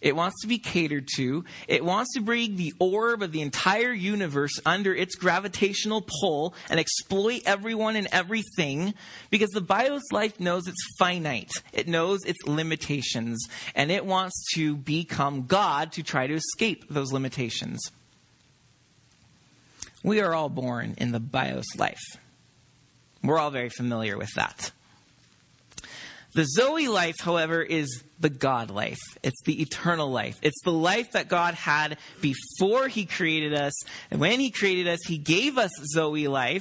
it 0.00 0.14
wants 0.14 0.42
to 0.42 0.46
be 0.46 0.58
catered 0.58 1.08
to. 1.16 1.44
It 1.68 1.84
wants 1.84 2.12
to 2.14 2.20
bring 2.20 2.56
the 2.56 2.74
orb 2.78 3.22
of 3.22 3.32
the 3.32 3.40
entire 3.40 3.92
universe 3.92 4.60
under 4.66 4.94
its 4.94 5.14
gravitational 5.14 6.04
pull 6.20 6.54
and 6.68 6.78
exploit 6.78 7.42
everyone 7.46 7.96
and 7.96 8.08
everything 8.12 8.94
because 9.30 9.50
the 9.50 9.60
bios 9.60 10.02
life 10.12 10.38
knows 10.38 10.66
it's 10.66 10.96
finite. 10.98 11.52
It 11.72 11.88
knows 11.88 12.24
its 12.24 12.46
limitations 12.46 13.46
and 13.74 13.90
it 13.90 14.04
wants 14.04 14.44
to 14.54 14.76
become 14.76 15.46
God 15.46 15.92
to 15.92 16.02
try 16.02 16.26
to 16.26 16.34
escape 16.34 16.84
those 16.90 17.12
limitations. 17.12 17.80
We 20.02 20.20
are 20.20 20.34
all 20.34 20.48
born 20.48 20.94
in 20.98 21.12
the 21.12 21.20
bios 21.20 21.64
life. 21.76 22.02
We're 23.24 23.38
all 23.38 23.50
very 23.50 23.70
familiar 23.70 24.16
with 24.16 24.32
that. 24.34 24.70
The 26.36 26.44
Zoe 26.44 26.86
life, 26.86 27.14
however, 27.18 27.62
is 27.62 28.04
the 28.20 28.28
God 28.28 28.70
life. 28.70 28.98
It's 29.22 29.40
the 29.44 29.62
eternal 29.62 30.10
life. 30.10 30.38
It's 30.42 30.60
the 30.64 30.70
life 30.70 31.12
that 31.12 31.30
God 31.30 31.54
had 31.54 31.96
before 32.20 32.88
He 32.88 33.06
created 33.06 33.54
us. 33.54 33.72
And 34.10 34.20
when 34.20 34.38
He 34.38 34.50
created 34.50 34.86
us, 34.86 34.98
He 35.06 35.16
gave 35.16 35.56
us 35.56 35.70
Zoe 35.94 36.28
life. 36.28 36.60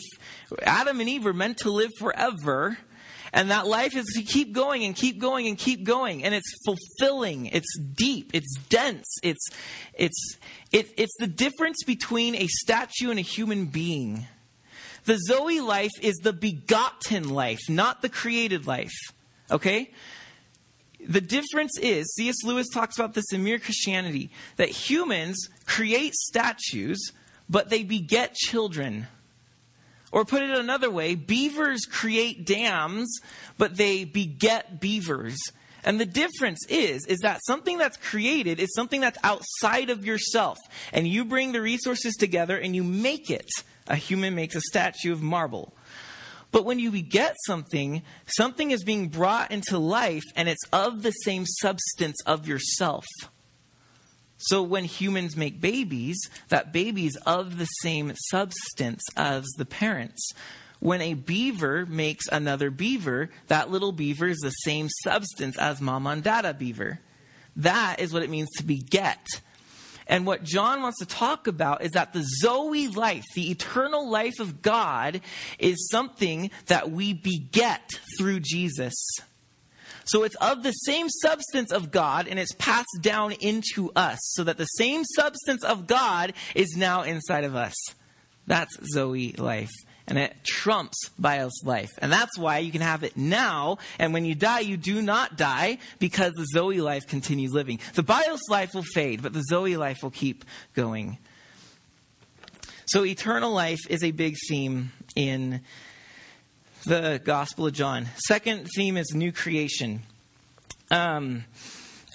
Adam 0.61 1.01
and 1.01 1.09
Eve 1.09 1.25
were 1.25 1.33
meant 1.33 1.57
to 1.57 1.71
live 1.71 1.91
forever. 1.99 2.77
And 3.33 3.51
that 3.51 3.67
life 3.67 3.97
is 3.97 4.05
to 4.15 4.23
keep 4.23 4.53
going 4.53 4.85
and 4.85 4.95
keep 4.95 5.19
going 5.19 5.45
and 5.45 5.57
keep 5.57 5.83
going. 5.83 6.23
And 6.23 6.33
it's 6.33 6.55
fulfilling. 6.63 7.47
It's 7.47 7.77
deep. 7.77 8.31
It's 8.33 8.57
dense. 8.69 9.17
It's, 9.23 9.49
it's, 9.93 10.37
it, 10.71 10.87
it's 10.95 11.17
the 11.19 11.27
difference 11.27 11.83
between 11.85 12.35
a 12.35 12.47
statue 12.47 13.09
and 13.09 13.19
a 13.19 13.23
human 13.23 13.65
being. 13.65 14.25
The 15.03 15.17
Zoe 15.17 15.59
life 15.59 15.91
is 16.01 16.15
the 16.23 16.31
begotten 16.31 17.27
life, 17.27 17.59
not 17.67 18.01
the 18.01 18.07
created 18.07 18.67
life. 18.67 18.95
Okay? 19.51 19.91
The 21.07 21.21
difference 21.21 21.77
is, 21.77 22.13
C.S. 22.15 22.43
Lewis 22.43 22.67
talks 22.69 22.97
about 22.97 23.13
this 23.13 23.31
in 23.31 23.43
Mere 23.43 23.59
Christianity, 23.59 24.31
that 24.55 24.69
humans 24.69 25.49
create 25.65 26.15
statues, 26.15 27.11
but 27.49 27.69
they 27.69 27.83
beget 27.83 28.33
children. 28.33 29.07
Or 30.11 30.25
put 30.25 30.41
it 30.41 30.49
another 30.49 30.89
way, 30.89 31.15
beavers 31.15 31.85
create 31.85 32.45
dams, 32.45 33.19
but 33.57 33.77
they 33.77 34.05
beget 34.05 34.79
beavers. 34.79 35.37
And 35.83 35.99
the 35.99 36.05
difference 36.05 36.65
is, 36.67 37.05
is 37.05 37.19
that 37.19 37.41
something 37.45 37.77
that's 37.77 37.97
created 37.97 38.59
is 38.59 38.73
something 38.73 39.01
that's 39.01 39.19
outside 39.23 39.91
of 39.91 40.03
yourself. 40.03 40.57
And 40.91 41.07
you 41.07 41.23
bring 41.23 41.51
the 41.51 41.61
resources 41.61 42.15
together 42.15 42.57
and 42.57 42.75
you 42.75 42.83
make 42.83 43.29
it. 43.29 43.47
A 43.87 43.95
human 43.95 44.33
makes 44.33 44.55
a 44.55 44.61
statue 44.61 45.11
of 45.11 45.21
marble. 45.21 45.73
But 46.51 46.65
when 46.65 46.79
you 46.79 46.91
beget 46.91 47.35
something, 47.45 48.01
something 48.27 48.71
is 48.71 48.83
being 48.83 49.09
brought 49.09 49.51
into 49.51 49.77
life 49.77 50.23
and 50.35 50.47
it's 50.47 50.63
of 50.71 51.03
the 51.03 51.11
same 51.11 51.45
substance 51.45 52.21
of 52.25 52.47
yourself. 52.47 53.05
So 54.37 54.61
when 54.63 54.83
humans 54.83 55.35
make 55.35 55.61
babies, 55.61 56.17
that 56.49 56.73
baby 56.73 57.05
is 57.05 57.17
of 57.25 57.57
the 57.57 57.65
same 57.65 58.13
substance 58.29 59.01
as 59.15 59.45
the 59.57 59.65
parents. 59.65 60.31
When 60.79 61.01
a 61.01 61.13
beaver 61.13 61.85
makes 61.85 62.27
another 62.27 62.69
beaver, 62.69 63.29
that 63.47 63.71
little 63.71 63.91
beaver 63.91 64.27
is 64.27 64.39
the 64.39 64.51
same 64.51 64.87
substance 65.03 65.57
as 65.57 65.81
mama 65.81 66.11
and 66.11 66.23
dada 66.23 66.53
beaver. 66.53 66.99
That 67.55 67.99
is 67.99 68.13
what 68.13 68.23
it 68.23 68.29
means 68.29 68.49
to 68.57 68.63
beget. 68.63 69.25
And 70.07 70.25
what 70.25 70.43
John 70.43 70.81
wants 70.81 70.99
to 70.99 71.05
talk 71.05 71.47
about 71.47 71.83
is 71.83 71.91
that 71.91 72.13
the 72.13 72.23
Zoe 72.23 72.87
life, 72.87 73.23
the 73.33 73.49
eternal 73.49 74.09
life 74.09 74.39
of 74.39 74.61
God, 74.61 75.21
is 75.57 75.89
something 75.89 76.51
that 76.67 76.91
we 76.91 77.13
beget 77.13 77.99
through 78.17 78.41
Jesus. 78.41 78.93
So 80.05 80.23
it's 80.23 80.35
of 80.35 80.61
the 80.61 80.71
same 80.71 81.07
substance 81.09 81.71
of 81.71 81.89
God 81.89 82.27
and 82.27 82.37
it's 82.37 82.53
passed 82.53 82.99
down 83.01 83.31
into 83.33 83.91
us 83.95 84.19
so 84.21 84.43
that 84.43 84.57
the 84.57 84.65
same 84.65 85.03
substance 85.03 85.63
of 85.63 85.87
God 85.87 86.33
is 86.53 86.75
now 86.77 87.01
inside 87.01 87.43
of 87.43 87.55
us. 87.55 87.73
That's 88.45 88.77
Zoe 88.93 89.33
life. 89.33 89.71
And 90.07 90.19
it 90.19 90.35
trumps 90.43 91.09
Bios 91.17 91.63
life. 91.63 91.89
And 91.99 92.11
that's 92.11 92.37
why 92.37 92.59
you 92.59 92.71
can 92.71 92.81
have 92.81 93.03
it 93.03 93.17
now. 93.17 93.79
And 93.97 94.13
when 94.13 94.23
you 94.23 94.35
die, 94.35 94.59
you 94.59 94.77
do 94.77 95.01
not 95.01 95.35
die 95.35 95.79
because 95.97 96.33
the 96.33 96.45
Zoe 96.53 96.79
life 96.79 97.07
continues 97.07 97.53
living. 97.53 97.79
The 97.95 98.03
Bios 98.03 98.41
life 98.49 98.75
will 98.75 98.83
fade, 98.83 99.23
but 99.23 99.33
the 99.33 99.43
Zoe 99.49 99.77
life 99.77 100.03
will 100.03 100.11
keep 100.11 100.45
going. 100.75 101.17
So 102.85 103.03
eternal 103.03 103.51
life 103.51 103.79
is 103.89 104.03
a 104.03 104.11
big 104.11 104.35
theme 104.47 104.91
in 105.15 105.61
the 106.85 107.19
Gospel 107.23 107.65
of 107.65 107.73
John. 107.73 108.07
Second 108.27 108.67
theme 108.75 108.97
is 108.97 109.11
new 109.15 109.31
creation. 109.31 110.03
Um, 110.91 111.45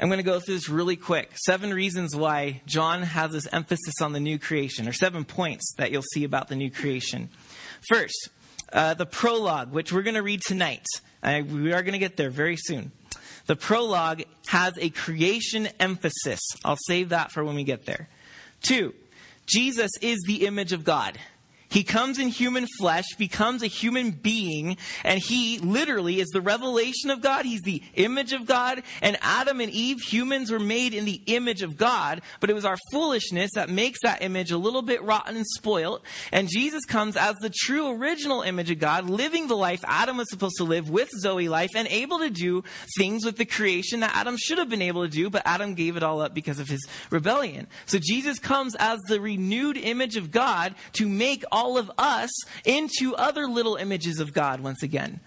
I'm 0.00 0.09
going 0.09 0.18
to 0.18 0.23
go 0.23 0.38
through 0.38 0.54
this 0.54 0.68
really 0.68 0.97
quick. 0.97 1.32
Seven 1.44 1.75
reasons 1.75 2.14
why 2.14 2.62
John 2.66 3.02
has 3.02 3.32
this 3.32 3.49
emphasis 3.52 3.94
on 4.00 4.12
the 4.12 4.20
new 4.20 4.38
creation, 4.38 4.88
or 4.88 4.92
seven 4.92 5.25
points 5.25 5.75
that 5.76 5.90
you'll 5.90 6.02
see 6.14 6.25
about 6.25 6.49
the 6.49 6.56
new 6.56 6.70
creation. 6.70 7.28
First, 7.89 8.29
uh, 8.73 8.95
the 8.95 9.07
prologue, 9.07 9.73
which 9.73 9.93
we're 9.93 10.03
going 10.03 10.15
to 10.15 10.23
read 10.23 10.43
tonight. 10.43 10.87
Uh, 11.23 11.43
we 11.47 11.73
are 11.73 11.83
going 11.83 11.93
to 11.93 11.99
get 11.99 12.17
there 12.17 12.31
very 12.31 12.57
soon. 12.57 12.93
The 13.47 13.57
prologue 13.57 14.23
has 14.47 14.75
a 14.79 14.91
creation 14.91 15.69
emphasis. 15.79 16.41
I'll 16.65 16.79
save 16.87 17.09
that 17.09 17.33
for 17.33 17.45
when 17.45 17.57
we 17.57 17.65
get 17.65 17.87
there. 17.87 18.09
Two, 18.63 18.95
Jesus 19.47 19.91
is 20.01 20.21
the 20.27 20.47
image 20.47 20.73
of 20.73 20.85
God. 20.85 21.19
He 21.71 21.85
comes 21.85 22.19
in 22.19 22.29
human 22.29 22.67
flesh, 22.79 23.05
becomes 23.17 23.62
a 23.62 23.69
human 23.69 24.11
being, 24.11 24.77
and 25.05 25.21
he 25.21 25.59
literally 25.61 26.21
is 26.21 26.29
the 26.29 26.41
revelation 26.41 27.11
of 27.11 27.21
God. 27.21 27.45
He's 27.45 27.62
the 27.62 27.81
image 27.95 28.33
of 28.33 28.45
God. 28.45 28.83
And 29.00 29.17
Adam 29.23 29.61
and 29.61 29.71
Eve, 29.71 30.00
humans, 30.00 30.50
were 30.50 30.59
made 30.59 30.95
in 30.95 31.05
the 31.05 31.23
image 31.27 31.62
of 31.62 31.77
God, 31.77 32.23
but 32.41 32.50
it 32.50 32.55
was 32.55 32.65
our 32.65 32.77
foolishness 32.91 33.53
that 33.55 33.71
makes 33.71 34.00
that 34.03 34.23
image 34.23 34.50
a 34.50 34.59
little 34.59 34.83
bit 34.83 35.00
rotten 35.05 35.37
and 35.37 35.47
spoiled. 35.47 36.03
And 36.33 36.49
Jesus 36.49 36.85
comes 36.85 37.17
as 37.17 37.37
the 37.37 37.50
true 37.50 37.97
original 37.97 38.43
image 38.43 38.73
of 38.73 38.81
God, 38.81 39.09
living 39.09 39.47
the 39.47 39.57
life 39.57 39.85
Adam 39.87 40.17
was 40.17 40.29
supposed 40.29 40.57
to 40.57 40.65
live 40.65 40.91
with 40.91 41.09
Zoe 41.21 41.49
life 41.49 41.71
and 41.77 41.87
able 41.87 42.19
to 42.19 42.31
do 42.31 42.65
things 42.99 43.25
with 43.25 43.37
the 43.37 43.45
creation 43.45 44.00
that 44.00 44.17
Adam 44.17 44.37
should 44.37 44.59
have 44.59 44.69
been 44.69 44.83
able 44.83 45.05
to 45.05 45.09
do, 45.09 45.31
but 45.31 45.43
Adam 45.45 45.75
gave 45.75 45.97
it 45.97 46.03
all 46.03 46.21
up 46.21 46.35
because 46.35 46.59
of 46.59 46.69
his 46.69 46.85
rebellion. 47.11 47.69
So 47.87 48.00
Jesus 48.03 48.41
comes 48.41 48.75
as 48.75 48.99
the 49.07 49.21
renewed 49.21 49.77
image 49.77 50.17
of 50.17 50.33
God 50.33 50.75
to 50.95 51.09
make 51.09 51.45
all 51.53 51.60
all 51.61 51.76
of 51.76 51.90
us 51.99 52.31
into 52.64 53.14
other 53.17 53.47
little 53.47 53.76
images 53.76 54.19
of 54.19 54.33
God 54.33 54.61
once 54.61 54.83
again. 54.83 55.21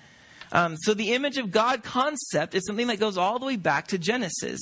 Um, 0.51 0.77
so 0.77 0.93
the 0.93 1.13
image 1.13 1.37
of 1.37 1.51
God 1.51 1.83
concept 1.83 2.53
is 2.53 2.65
something 2.67 2.87
that 2.87 2.99
goes 2.99 3.17
all 3.17 3.39
the 3.39 3.45
way 3.45 3.55
back 3.55 3.87
to 3.87 3.97
Genesis. 3.97 4.59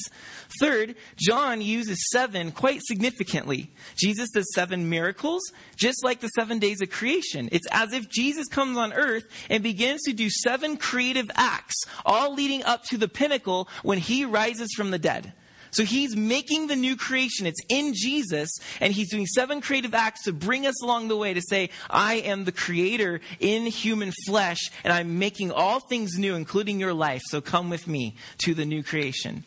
Third, 0.60 0.96
John 1.18 1.62
uses 1.62 2.10
seven 2.12 2.52
quite 2.52 2.82
significantly. 2.82 3.72
Jesus 3.98 4.30
does 4.32 4.54
seven 4.54 4.90
miracles, 4.90 5.42
just 5.76 6.04
like 6.04 6.22
the 6.22 6.30
seven 6.30 6.60
days 6.60 6.82
of 6.82 6.90
creation. 6.90 7.50
It's 7.52 7.68
as 7.72 7.92
if 7.94 8.10
Jesus 8.10 8.48
comes 8.48 8.78
on 8.78 8.94
earth 8.94 9.28
and 9.50 9.62
begins 9.62 10.02
to 10.04 10.14
do 10.14 10.30
seven 10.30 10.78
creative 10.78 11.30
acts, 11.36 11.84
all 12.06 12.34
leading 12.34 12.64
up 12.64 12.84
to 12.86 12.98
the 12.98 13.10
pinnacle 13.10 13.68
when 13.84 13.98
he 13.98 14.24
rises 14.24 14.74
from 14.76 14.92
the 14.92 15.00
dead. 15.00 15.34
So 15.72 15.84
he's 15.84 16.16
making 16.16 16.68
the 16.68 16.76
new 16.76 16.96
creation. 16.96 17.48
It's 17.48 17.62
in 17.70 17.94
Jesus, 17.94 18.50
and 18.80 18.94
he's 18.94 19.10
doing 19.10 19.26
seven 19.26 19.62
creative 19.62 19.94
acts 19.94 20.24
to 20.24 20.34
bring 20.34 20.68
us 20.68 20.82
along 20.84 21.08
the 21.08 21.18
way 21.18 21.34
to 21.34 21.42
say, 21.42 21.70
I 21.90 22.16
am 22.16 22.44
the 22.44 22.52
creator 22.52 23.22
in 23.40 23.66
human 23.66 24.12
flesh, 24.26 24.60
and 24.84 24.92
I'm 24.92 25.18
making 25.18 25.52
all 25.52 25.80
things 25.80 26.18
new, 26.18 26.36
including 26.36 26.80
your 26.80 26.94
life. 26.94 27.22
So 27.26 27.42
come 27.42 27.70
with 27.70 27.88
me 27.88 28.16
to 28.40 28.54
the 28.54 28.66
new 28.66 28.84
creation. 28.84 29.44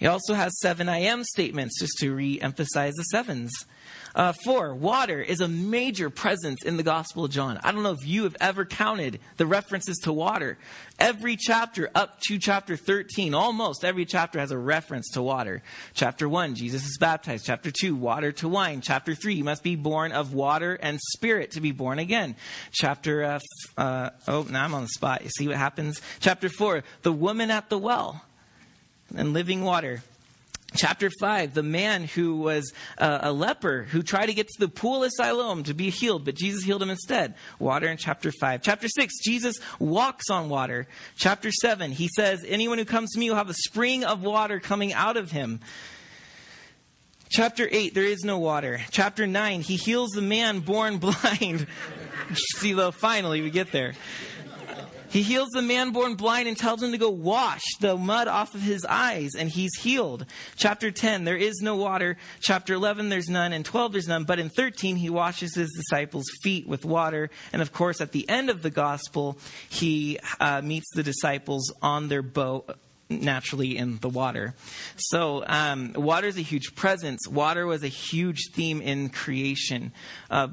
He 0.00 0.06
also 0.06 0.32
has 0.32 0.58
seven 0.58 0.88
I 0.88 1.00
am 1.00 1.22
statements 1.24 1.78
just 1.78 1.98
to 1.98 2.14
re 2.14 2.40
emphasize 2.40 2.94
the 2.94 3.04
sevens. 3.04 3.52
Uh, 4.14 4.32
four, 4.44 4.74
water 4.74 5.20
is 5.20 5.40
a 5.40 5.46
major 5.46 6.08
presence 6.08 6.64
in 6.64 6.78
the 6.78 6.82
Gospel 6.82 7.26
of 7.26 7.30
John. 7.30 7.60
I 7.62 7.70
don't 7.70 7.82
know 7.82 7.92
if 7.92 8.06
you 8.06 8.24
have 8.24 8.36
ever 8.40 8.64
counted 8.64 9.20
the 9.36 9.46
references 9.46 9.98
to 9.98 10.12
water. 10.12 10.58
Every 10.98 11.36
chapter 11.36 11.90
up 11.94 12.18
to 12.22 12.38
chapter 12.38 12.76
13, 12.76 13.34
almost 13.34 13.84
every 13.84 14.06
chapter 14.06 14.40
has 14.40 14.50
a 14.50 14.58
reference 14.58 15.10
to 15.10 15.22
water. 15.22 15.62
Chapter 15.92 16.28
1, 16.28 16.54
Jesus 16.54 16.84
is 16.84 16.96
baptized. 16.98 17.44
Chapter 17.44 17.70
2, 17.70 17.94
water 17.94 18.32
to 18.32 18.48
wine. 18.48 18.80
Chapter 18.80 19.14
3, 19.14 19.34
you 19.34 19.44
must 19.44 19.62
be 19.62 19.76
born 19.76 20.12
of 20.12 20.32
water 20.32 20.74
and 20.74 20.98
spirit 21.12 21.52
to 21.52 21.60
be 21.60 21.72
born 21.72 21.98
again. 21.98 22.36
Chapter, 22.72 23.22
uh, 23.22 23.38
uh, 23.76 24.10
oh, 24.26 24.46
now 24.50 24.64
I'm 24.64 24.74
on 24.74 24.82
the 24.82 24.88
spot. 24.88 25.22
You 25.22 25.30
see 25.30 25.46
what 25.46 25.56
happens? 25.56 26.00
Chapter 26.20 26.48
4, 26.48 26.82
the 27.02 27.12
woman 27.12 27.50
at 27.50 27.68
the 27.68 27.78
well 27.78 28.24
and 29.14 29.32
living 29.32 29.62
water. 29.62 30.02
Chapter 30.76 31.10
5, 31.10 31.54
the 31.54 31.64
man 31.64 32.04
who 32.04 32.36
was 32.36 32.72
uh, 32.96 33.18
a 33.22 33.32
leper 33.32 33.82
who 33.90 34.02
tried 34.02 34.26
to 34.26 34.34
get 34.34 34.46
to 34.46 34.60
the 34.60 34.68
pool 34.68 35.02
of 35.02 35.10
Siloam 35.16 35.64
to 35.64 35.74
be 35.74 35.90
healed, 35.90 36.24
but 36.24 36.36
Jesus 36.36 36.62
healed 36.62 36.80
him 36.80 36.90
instead. 36.90 37.34
Water 37.58 37.88
in 37.88 37.96
chapter 37.96 38.30
5. 38.30 38.62
Chapter 38.62 38.86
6, 38.86 39.14
Jesus 39.24 39.56
walks 39.80 40.30
on 40.30 40.48
water. 40.48 40.86
Chapter 41.16 41.50
7, 41.50 41.90
he 41.90 42.08
says, 42.14 42.44
Anyone 42.46 42.78
who 42.78 42.84
comes 42.84 43.10
to 43.12 43.18
me 43.18 43.30
will 43.30 43.36
have 43.36 43.50
a 43.50 43.54
spring 43.54 44.04
of 44.04 44.22
water 44.22 44.60
coming 44.60 44.92
out 44.92 45.16
of 45.16 45.32
him. 45.32 45.58
Chapter 47.30 47.68
8, 47.70 47.94
there 47.94 48.04
is 48.04 48.22
no 48.22 48.38
water. 48.38 48.80
Chapter 48.90 49.26
9, 49.26 49.62
he 49.62 49.74
heals 49.74 50.10
the 50.10 50.22
man 50.22 50.60
born 50.60 50.98
blind. 50.98 51.66
See, 52.56 52.74
though, 52.74 52.92
finally 52.92 53.40
we 53.40 53.50
get 53.50 53.72
there. 53.72 53.94
He 55.10 55.22
heals 55.22 55.48
the 55.50 55.62
man 55.62 55.90
born 55.90 56.14
blind 56.14 56.48
and 56.48 56.56
tells 56.56 56.82
him 56.82 56.92
to 56.92 56.98
go 56.98 57.10
wash 57.10 57.62
the 57.80 57.96
mud 57.96 58.28
off 58.28 58.54
of 58.54 58.62
his 58.62 58.84
eyes, 58.84 59.30
and 59.36 59.48
he's 59.48 59.74
healed. 59.74 60.24
Chapter 60.56 60.90
10, 60.90 61.24
there 61.24 61.36
is 61.36 61.60
no 61.60 61.74
water. 61.74 62.16
Chapter 62.40 62.74
11, 62.74 63.08
there's 63.08 63.28
none. 63.28 63.52
And 63.52 63.64
12, 63.64 63.92
there's 63.92 64.08
none. 64.08 64.24
But 64.24 64.38
in 64.38 64.48
13, 64.48 64.96
he 64.96 65.10
washes 65.10 65.54
his 65.54 65.70
disciples' 65.76 66.30
feet 66.42 66.68
with 66.68 66.84
water. 66.84 67.28
And 67.52 67.60
of 67.60 67.72
course, 67.72 68.00
at 68.00 68.12
the 68.12 68.28
end 68.28 68.50
of 68.50 68.62
the 68.62 68.70
gospel, 68.70 69.38
he 69.68 70.18
uh, 70.38 70.62
meets 70.62 70.86
the 70.94 71.02
disciples 71.02 71.72
on 71.82 72.08
their 72.08 72.22
boat 72.22 72.70
naturally 73.10 73.76
in 73.76 73.98
the 73.98 74.08
water. 74.08 74.54
So, 74.96 75.44
um, 75.46 75.92
water 75.94 76.28
is 76.28 76.38
a 76.38 76.42
huge 76.42 76.74
presence. 76.76 77.26
Water 77.28 77.66
was 77.66 77.82
a 77.82 77.88
huge 77.88 78.50
theme 78.52 78.80
in 78.80 79.08
creation. 79.08 79.92
Uh, 80.30 80.48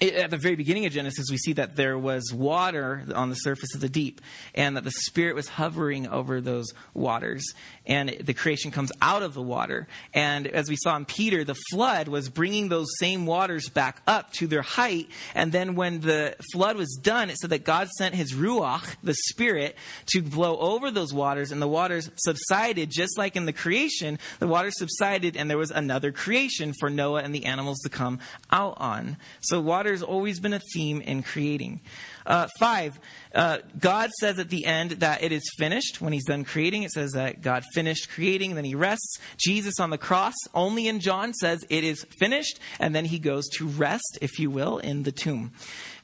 at 0.00 0.30
the 0.30 0.36
very 0.36 0.56
beginning 0.56 0.86
of 0.86 0.92
Genesis, 0.92 1.26
we 1.30 1.36
see 1.36 1.52
that 1.54 1.76
there 1.76 1.96
was 1.96 2.32
water 2.32 3.04
on 3.14 3.30
the 3.30 3.36
surface 3.36 3.74
of 3.74 3.80
the 3.80 3.88
deep, 3.88 4.20
and 4.54 4.76
that 4.76 4.84
the 4.84 4.90
Spirit 4.90 5.36
was 5.36 5.48
hovering 5.48 6.08
over 6.08 6.40
those 6.40 6.72
waters. 6.94 7.44
And 7.86 8.08
the 8.08 8.34
creation 8.34 8.70
comes 8.70 8.90
out 9.00 9.22
of 9.22 9.34
the 9.34 9.42
water. 9.42 9.86
And 10.12 10.46
as 10.46 10.68
we 10.68 10.76
saw 10.76 10.96
in 10.96 11.04
Peter, 11.04 11.44
the 11.44 11.56
flood 11.70 12.08
was 12.08 12.28
bringing 12.28 12.68
those 12.68 12.88
same 12.98 13.26
waters 13.26 13.68
back 13.68 14.02
up 14.06 14.32
to 14.34 14.46
their 14.46 14.62
height. 14.62 15.08
And 15.34 15.52
then 15.52 15.74
when 15.74 16.00
the 16.00 16.36
flood 16.52 16.76
was 16.76 16.98
done, 17.00 17.30
it 17.30 17.36
said 17.36 17.50
that 17.50 17.64
God 17.64 17.88
sent 17.90 18.14
his 18.14 18.32
Ruach, 18.32 18.96
the 19.02 19.14
Spirit, 19.14 19.76
to 20.06 20.22
blow 20.22 20.56
over 20.58 20.90
those 20.90 21.12
waters, 21.12 21.52
and 21.52 21.62
the 21.62 21.68
waters 21.68 22.10
subsided, 22.16 22.90
just 22.90 23.16
like 23.16 23.36
in 23.36 23.46
the 23.46 23.52
creation. 23.52 24.18
The 24.38 24.48
waters 24.48 24.74
subsided, 24.76 25.36
and 25.36 25.48
there 25.48 25.58
was 25.58 25.70
another 25.70 26.10
creation 26.10 26.72
for 26.80 26.90
Noah 26.90 27.22
and 27.22 27.34
the 27.34 27.44
animals 27.44 27.78
to 27.80 27.88
come 27.88 28.18
out 28.50 28.74
on. 28.78 29.18
So, 29.40 29.60
water 29.60 29.83
has 29.92 30.02
always 30.02 30.40
been 30.40 30.52
a 30.52 30.60
theme 30.72 31.00
in 31.00 31.22
creating. 31.22 31.80
Uh, 32.26 32.48
five, 32.58 32.98
uh, 33.34 33.58
God 33.78 34.10
says 34.20 34.38
at 34.38 34.48
the 34.48 34.64
end 34.64 34.92
that 34.92 35.22
it 35.22 35.32
is 35.32 35.42
finished. 35.58 36.00
When 36.00 36.12
he's 36.12 36.24
done 36.24 36.44
creating, 36.44 36.82
it 36.82 36.90
says 36.90 37.12
that 37.12 37.42
God 37.42 37.64
finished 37.74 38.08
creating, 38.10 38.54
then 38.54 38.64
he 38.64 38.74
rests. 38.74 39.18
Jesus 39.36 39.78
on 39.78 39.90
the 39.90 39.98
cross, 39.98 40.34
only 40.54 40.88
in 40.88 41.00
John, 41.00 41.34
says 41.34 41.64
it 41.68 41.84
is 41.84 42.04
finished, 42.18 42.58
and 42.78 42.94
then 42.94 43.04
he 43.04 43.18
goes 43.18 43.48
to 43.56 43.66
rest, 43.66 44.18
if 44.20 44.38
you 44.38 44.50
will, 44.50 44.78
in 44.78 45.02
the 45.02 45.12
tomb. 45.12 45.52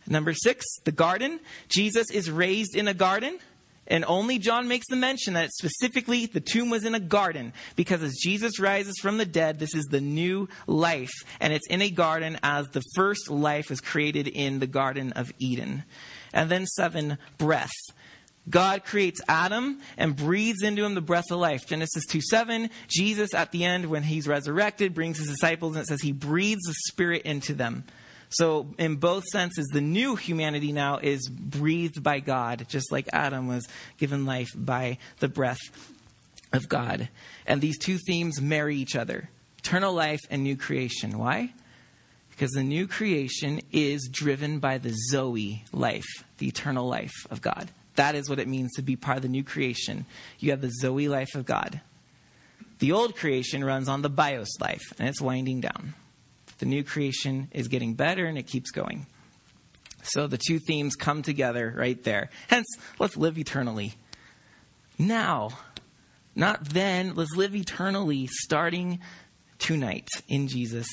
Number 0.07 0.35
six, 0.35 0.67
the 0.85 0.93
garden. 0.93 1.41
Jesus 1.69 2.11
is 2.11 2.31
raised 2.31 2.75
in 2.75 2.89
a 2.89 2.95
garden 2.95 3.39
and 3.91 4.05
only 4.07 4.39
John 4.39 4.69
makes 4.69 4.87
the 4.89 4.97
mention 4.97 5.35
that 5.35 5.53
specifically 5.53 6.27
the 6.27 6.41
tomb 6.41 6.71
was 6.71 6.85
in 6.85 6.95
a 6.95 7.01
garden, 7.01 7.53
because 7.75 8.03
as 8.03 8.17
Jesus 8.23 8.61
rises 8.61 8.95
from 9.03 9.19
the 9.19 9.27
dead, 9.27 9.59
this 9.59 9.75
is 9.75 9.85
the 9.87 10.01
new 10.01 10.49
life, 10.69 11.13
and 11.41 11.53
it's 11.53 11.67
in 11.69 11.83
a 11.83 11.91
garden 11.91 12.39
as 12.43 12.69
the 12.69 12.83
first 12.95 13.29
life 13.29 13.69
was 13.69 13.81
created 13.81 14.29
in 14.29 14.61
the 14.61 14.69
Garden 14.69 15.13
of 15.13 15.33
Eden. 15.41 15.85
And 16.33 16.49
then 16.49 16.67
seven, 16.67 17.19
breath. 17.37 17.73
God 18.49 18.85
creates 18.85 19.21
Adam 19.29 19.81
and 19.99 20.17
breathes 20.17 20.63
into 20.63 20.85
him 20.85 20.95
the 20.95 21.01
breath 21.01 21.31
of 21.31 21.39
life. 21.39 21.67
Genesis 21.67 22.07
2 22.07 22.21
7. 22.23 22.71
Jesus, 22.89 23.35
at 23.35 23.53
the 23.53 23.65
end, 23.65 23.87
when 23.87 24.03
he's 24.03 24.27
resurrected, 24.27 24.95
brings 24.95 25.19
his 25.19 25.29
disciples 25.29 25.77
and 25.77 25.83
it 25.83 25.87
says 25.89 26.01
he 26.01 26.13
breathes 26.13 26.63
the 26.67 26.75
Spirit 26.89 27.23
into 27.23 27.55
them. 27.55 27.85
So, 28.31 28.69
in 28.79 28.97
both 28.97 29.25
senses, 29.25 29.67
the 29.73 29.81
new 29.81 30.15
humanity 30.15 30.71
now 30.71 30.99
is 30.99 31.29
breathed 31.29 32.03
by 32.03 32.21
God, 32.21 32.67
just 32.69 32.93
like 32.93 33.09
Adam 33.13 33.49
was 33.49 33.67
given 33.99 34.25
life 34.25 34.51
by 34.55 34.99
the 35.19 35.29
breath 35.29 35.59
of 36.53 36.69
God. 36.69 37.09
And 37.47 37.61
these 37.61 37.79
two 37.79 37.99
themes 37.99 38.41
marry 38.41 38.77
each 38.77 38.95
other 38.95 39.31
eternal 39.59 39.93
life 39.93 40.21
and 40.31 40.43
new 40.43 40.57
creation. 40.57 41.19
Why? 41.19 41.53
Because 42.31 42.53
the 42.53 42.63
new 42.63 42.87
creation 42.87 43.61
is 43.73 44.09
driven 44.11 44.61
by 44.61 44.79
the 44.79 44.95
Zoe 45.11 45.65
life, 45.73 46.25
the 46.39 46.49
eternal 46.49 46.89
life 46.89 47.27
of 47.31 47.43
God. 47.43 47.71
That 47.97 48.15
is 48.15 48.31
what 48.31 48.39
it 48.39 48.49
means 48.49 48.71
to 48.77 48.83
be 48.83 48.97
part 48.97 49.19
of 49.19 49.23
the 49.23 49.29
new 49.29 49.45
creation. 49.45 50.07
You 50.39 50.53
have 50.53 50.63
the 50.63 50.71
Zoe 50.71 51.09
life 51.09 51.35
of 51.35 51.45
God. 51.45 51.81
The 52.79 52.93
old 52.93 53.15
creation 53.17 53.63
runs 53.63 53.89
on 53.89 54.01
the 54.01 54.09
bios 54.09 54.59
life, 54.59 54.81
and 54.99 55.09
it's 55.09 55.21
winding 55.21 55.61
down. 55.61 55.95
The 56.61 56.67
new 56.67 56.85
creation 56.85 57.49
is 57.53 57.69
getting 57.69 57.95
better 57.95 58.27
and 58.27 58.37
it 58.37 58.47
keeps 58.47 58.71
going. 58.71 59.07
So 60.03 60.27
the 60.27 60.39
two 60.39 60.59
themes 60.59 60.95
come 60.95 61.23
together 61.23 61.75
right 61.75 62.03
there. 62.05 62.29
Hence, 62.49 62.67
let's 62.99 63.17
live 63.17 63.39
eternally. 63.39 63.95
Now, 64.99 65.51
not 66.35 66.67
then, 66.67 67.15
let's 67.15 67.35
live 67.35 67.57
eternally 67.57 68.27
starting 68.27 69.01
tonight 69.59 70.09
in 70.29 70.49
Jesus. 70.49 70.87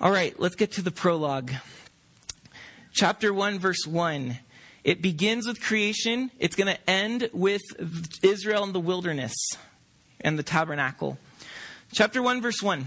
All 0.00 0.10
right, 0.10 0.38
let's 0.40 0.56
get 0.56 0.72
to 0.72 0.82
the 0.82 0.90
prologue. 0.90 1.52
Chapter 2.92 3.32
1, 3.32 3.60
verse 3.60 3.86
1. 3.86 4.36
It 4.82 5.00
begins 5.00 5.46
with 5.46 5.60
creation. 5.60 6.32
It's 6.40 6.56
going 6.56 6.74
to 6.74 6.90
end 6.90 7.30
with 7.32 7.62
Israel 8.22 8.64
in 8.64 8.72
the 8.72 8.80
wilderness 8.80 9.34
and 10.20 10.36
the 10.36 10.42
tabernacle. 10.42 11.18
Chapter 11.92 12.20
1, 12.20 12.42
verse 12.42 12.60
1. 12.60 12.86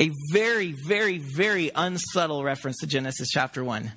a 0.00 0.10
very, 0.32 0.72
very, 0.72 1.18
very 1.18 1.70
unsubtle 1.74 2.42
reference 2.42 2.78
to 2.78 2.86
Genesis 2.86 3.28
chapter 3.30 3.62
1. 3.62 3.92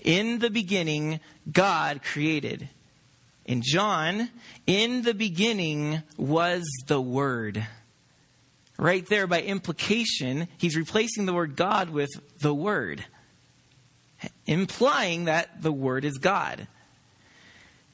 In 0.00 0.38
the 0.38 0.50
beginning, 0.50 1.20
God 1.50 2.02
created. 2.02 2.70
In 3.44 3.60
John, 3.62 4.30
in 4.66 5.02
the 5.02 5.12
beginning 5.12 6.02
was 6.16 6.64
the 6.86 7.00
Word. 7.00 7.66
Right 8.78 9.06
there, 9.06 9.26
by 9.26 9.42
implication, 9.42 10.48
he's 10.56 10.76
replacing 10.76 11.26
the 11.26 11.34
word 11.34 11.54
God 11.54 11.90
with 11.90 12.10
the 12.40 12.54
Word, 12.54 13.04
implying 14.46 15.26
that 15.26 15.62
the 15.62 15.72
Word 15.72 16.04
is 16.06 16.16
God. 16.16 16.66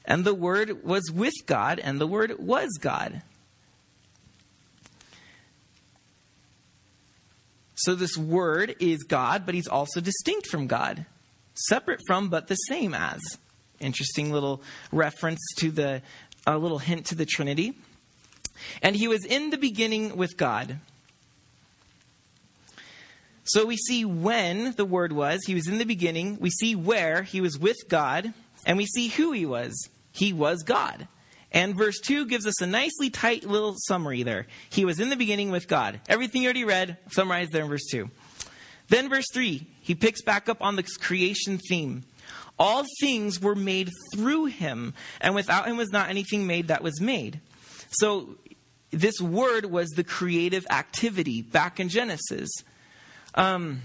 And 0.05 0.25
the 0.25 0.35
Word 0.35 0.85
was 0.85 1.11
with 1.11 1.35
God, 1.45 1.81
and 1.81 2.01
the 2.01 2.07
Word 2.07 2.37
was 2.39 2.79
God. 2.81 3.23
So 7.79 7.95
this 7.95 8.17
word 8.17 8.75
is 8.81 9.05
God, 9.05 9.47
but 9.47 9.55
he's 9.55 9.69
also 9.69 10.01
distinct 10.01 10.49
from 10.49 10.67
God, 10.67 11.07
separate 11.55 12.01
from, 12.09 12.29
but 12.29 12.49
the 12.49 12.57
same 12.57 12.93
as. 12.93 13.21
Interesting 13.79 14.33
little 14.33 14.61
reference 14.91 15.39
to 15.59 15.71
the, 15.71 16.03
a 16.45 16.59
little 16.59 16.79
hint 16.79 17.07
to 17.07 17.15
the 17.15 17.25
Trinity. 17.25 17.79
And 18.83 18.97
he 18.97 19.07
was 19.07 19.25
in 19.25 19.51
the 19.51 19.59
beginning 19.59 20.17
with 20.17 20.37
God. 20.37 20.81
So 23.45 23.65
we 23.65 23.77
see 23.77 24.05
when 24.05 24.73
the 24.73 24.85
word 24.85 25.13
was, 25.13 25.41
he 25.47 25.55
was 25.55 25.69
in 25.69 25.79
the 25.79 25.85
beginning. 25.85 26.39
We 26.41 26.51
see 26.51 26.75
where 26.75 27.23
he 27.23 27.41
was 27.41 27.57
with 27.59 27.77
God, 27.89 28.35
and 28.67 28.77
we 28.77 28.87
see 28.87 29.07
who 29.07 29.31
he 29.31 29.47
was. 29.47 29.89
He 30.11 30.33
was 30.33 30.65
God. 30.65 31.07
And 31.53 31.75
verse 31.75 31.99
2 32.01 32.27
gives 32.27 32.47
us 32.47 32.61
a 32.61 32.67
nicely 32.67 33.11
tight 33.11 33.45
little 33.45 33.75
summary 33.87 34.23
there. 34.23 34.47
He 34.71 34.85
was 34.85 35.01
in 35.01 35.09
the 35.09 35.17
beginning 35.17 35.51
with 35.51 35.67
God. 35.67 36.01
Everything 36.09 36.43
you 36.43 36.49
already 36.49 36.65
read, 36.65 36.99
summarized 37.11 37.53
there 37.53 37.63
in 37.63 37.71
verse 37.71 37.87
2. 37.91 38.11
Then, 38.89 39.09
verse 39.09 39.27
3, 39.33 39.67
he 39.81 39.95
picks 39.95 40.23
back 40.23 40.49
up 40.49 40.63
on 40.63 40.77
the 40.77 40.83
creation 40.83 41.59
theme. 41.59 42.05
All 42.59 42.85
things 43.01 43.41
were 43.41 43.55
made 43.55 43.91
through 44.15 44.47
him, 44.47 44.95
and 45.21 45.35
without 45.35 45.67
him 45.67 45.77
was 45.77 45.91
not 45.91 46.09
anything 46.09 46.47
made 46.47 46.69
that 46.69 46.83
was 46.83 47.01
made. 47.01 47.41
So, 47.91 48.37
this 48.91 49.21
word 49.21 49.67
was 49.67 49.91
the 49.91 50.05
creative 50.05 50.67
activity 50.71 51.43
back 51.43 51.79
in 51.79 51.89
Genesis. 51.91 52.49
Um, 53.35 53.83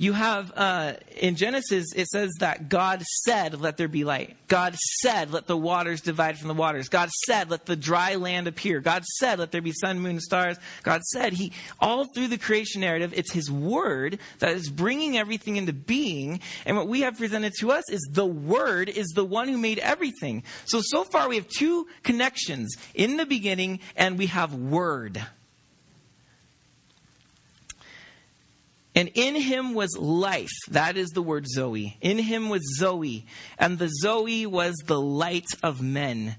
you 0.00 0.12
have 0.12 0.52
uh, 0.54 0.92
in 1.16 1.34
Genesis, 1.34 1.86
it 1.94 2.06
says 2.06 2.30
that 2.38 2.68
God 2.68 3.02
said, 3.24 3.60
Let 3.60 3.76
there 3.76 3.88
be 3.88 4.04
light. 4.04 4.36
God 4.46 4.76
said, 4.76 5.32
Let 5.32 5.48
the 5.48 5.56
waters 5.56 6.00
divide 6.00 6.38
from 6.38 6.46
the 6.46 6.54
waters. 6.54 6.88
God 6.88 7.10
said, 7.26 7.50
Let 7.50 7.66
the 7.66 7.74
dry 7.74 8.14
land 8.14 8.46
appear. 8.46 8.78
God 8.78 9.04
said, 9.04 9.40
Let 9.40 9.50
there 9.50 9.60
be 9.60 9.72
sun, 9.72 9.98
moon, 9.98 10.20
stars. 10.20 10.56
God 10.84 11.02
said, 11.02 11.32
He, 11.32 11.52
all 11.80 12.04
through 12.04 12.28
the 12.28 12.38
creation 12.38 12.80
narrative, 12.80 13.12
it's 13.12 13.32
His 13.32 13.50
word 13.50 14.20
that 14.38 14.52
is 14.52 14.70
bringing 14.70 15.18
everything 15.18 15.56
into 15.56 15.72
being. 15.72 16.38
And 16.64 16.76
what 16.76 16.86
we 16.86 17.00
have 17.00 17.18
presented 17.18 17.54
to 17.58 17.72
us 17.72 17.90
is 17.90 18.08
the 18.12 18.24
word 18.24 18.88
is 18.88 19.08
the 19.08 19.24
one 19.24 19.48
who 19.48 19.58
made 19.58 19.80
everything. 19.80 20.44
So, 20.64 20.80
so 20.80 21.02
far 21.02 21.28
we 21.28 21.34
have 21.34 21.48
two 21.48 21.88
connections 22.04 22.76
in 22.94 23.16
the 23.16 23.26
beginning, 23.26 23.80
and 23.96 24.16
we 24.16 24.26
have 24.26 24.54
word. 24.54 25.26
And 28.98 29.12
in 29.14 29.36
him 29.36 29.74
was 29.74 29.96
life. 29.96 30.50
That 30.72 30.96
is 30.96 31.10
the 31.10 31.22
word 31.22 31.46
Zoe. 31.46 31.96
In 32.00 32.18
him 32.18 32.48
was 32.48 32.62
Zoe. 32.76 33.26
And 33.56 33.78
the 33.78 33.88
Zoe 33.88 34.44
was 34.44 34.74
the 34.86 35.00
light 35.00 35.46
of 35.62 35.80
men. 35.80 36.34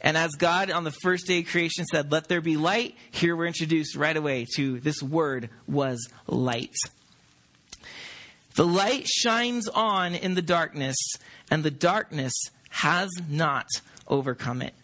And 0.00 0.16
as 0.16 0.32
God 0.32 0.72
on 0.72 0.82
the 0.82 0.90
first 0.90 1.28
day 1.28 1.38
of 1.38 1.46
creation 1.46 1.84
said, 1.84 2.10
Let 2.10 2.26
there 2.26 2.40
be 2.40 2.56
light, 2.56 2.96
here 3.12 3.36
we're 3.36 3.46
introduced 3.46 3.94
right 3.94 4.16
away 4.16 4.44
to 4.56 4.80
this 4.80 5.00
word 5.00 5.50
was 5.68 6.08
light. 6.26 6.74
The 8.56 8.66
light 8.66 9.06
shines 9.06 9.68
on 9.68 10.16
in 10.16 10.34
the 10.34 10.42
darkness, 10.42 10.96
and 11.48 11.62
the 11.62 11.70
darkness 11.70 12.34
has 12.70 13.08
not 13.28 13.68
overcome 14.08 14.62
it. 14.62 14.74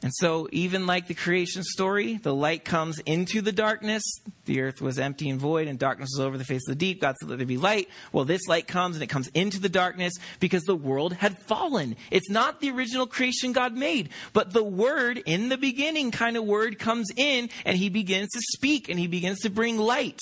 And 0.00 0.12
so, 0.14 0.48
even 0.52 0.86
like 0.86 1.08
the 1.08 1.14
creation 1.14 1.64
story, 1.64 2.18
the 2.18 2.34
light 2.34 2.64
comes 2.64 3.00
into 3.00 3.40
the 3.40 3.50
darkness. 3.50 4.04
The 4.44 4.60
earth 4.60 4.80
was 4.80 4.96
empty 4.96 5.28
and 5.28 5.40
void, 5.40 5.66
and 5.66 5.76
darkness 5.76 6.10
was 6.16 6.24
over 6.24 6.38
the 6.38 6.44
face 6.44 6.62
of 6.68 6.72
the 6.72 6.78
deep. 6.78 7.00
God 7.00 7.16
said, 7.18 7.28
Let 7.28 7.38
there 7.38 7.46
be 7.46 7.56
light. 7.56 7.88
Well, 8.12 8.24
this 8.24 8.46
light 8.46 8.68
comes 8.68 8.94
and 8.94 9.02
it 9.02 9.08
comes 9.08 9.26
into 9.28 9.58
the 9.58 9.68
darkness 9.68 10.14
because 10.38 10.62
the 10.62 10.76
world 10.76 11.14
had 11.14 11.36
fallen. 11.38 11.96
It's 12.12 12.30
not 12.30 12.60
the 12.60 12.70
original 12.70 13.08
creation 13.08 13.52
God 13.52 13.74
made, 13.74 14.10
but 14.32 14.52
the 14.52 14.62
word 14.62 15.20
in 15.26 15.48
the 15.48 15.58
beginning 15.58 16.12
kind 16.12 16.36
of 16.36 16.44
word 16.44 16.78
comes 16.78 17.08
in 17.16 17.50
and 17.64 17.76
he 17.76 17.88
begins 17.88 18.28
to 18.30 18.40
speak 18.52 18.88
and 18.88 19.00
he 19.00 19.08
begins 19.08 19.40
to 19.40 19.50
bring 19.50 19.78
light. 19.78 20.20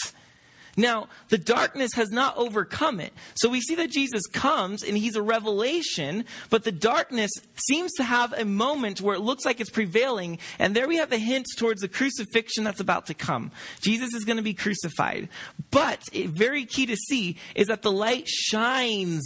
Now, 0.77 1.09
the 1.29 1.39
darkness 1.39 1.93
has 1.95 2.11
not 2.11 2.37
overcome 2.37 3.01
it. 3.01 3.13
So 3.35 3.49
we 3.49 3.61
see 3.61 3.75
that 3.77 3.91
Jesus 3.91 4.27
comes 4.27 4.83
and 4.83 4.97
he's 4.97 5.17
a 5.17 5.23
revelation, 5.23 6.27
but 6.51 6.65
the 6.65 6.73
darkness 6.73 7.31
seems 7.67 7.93
to 7.95 8.05
have 8.05 8.35
a 8.35 8.45
moment 8.45 9.01
where 9.01 9.15
it 9.15 9.21
looks 9.21 9.47
like 9.47 9.59
it's 9.59 9.71
prevailing. 9.71 10.39
And 10.59 10.77
there 10.77 10.87
we 10.87 10.97
have 10.97 11.09
the 11.09 11.19
hints 11.19 11.55
towards 11.55 11.81
the 11.81 11.89
crucifixion 11.89 12.65
that's 12.65 12.81
about 12.81 13.07
to 13.07 13.15
come. 13.15 13.53
Jesus 13.81 14.13
is 14.15 14.25
going 14.25 14.37
to 14.37 14.43
be 14.43 14.55
crucified. 14.55 15.31
But 15.71 16.01
very 16.13 16.67
key 16.67 16.87
to 16.87 16.97
see 16.97 17.39
is 17.55 17.69
that 17.69 17.83
the 17.83 17.93
light 17.93 18.29
shines 18.29 19.25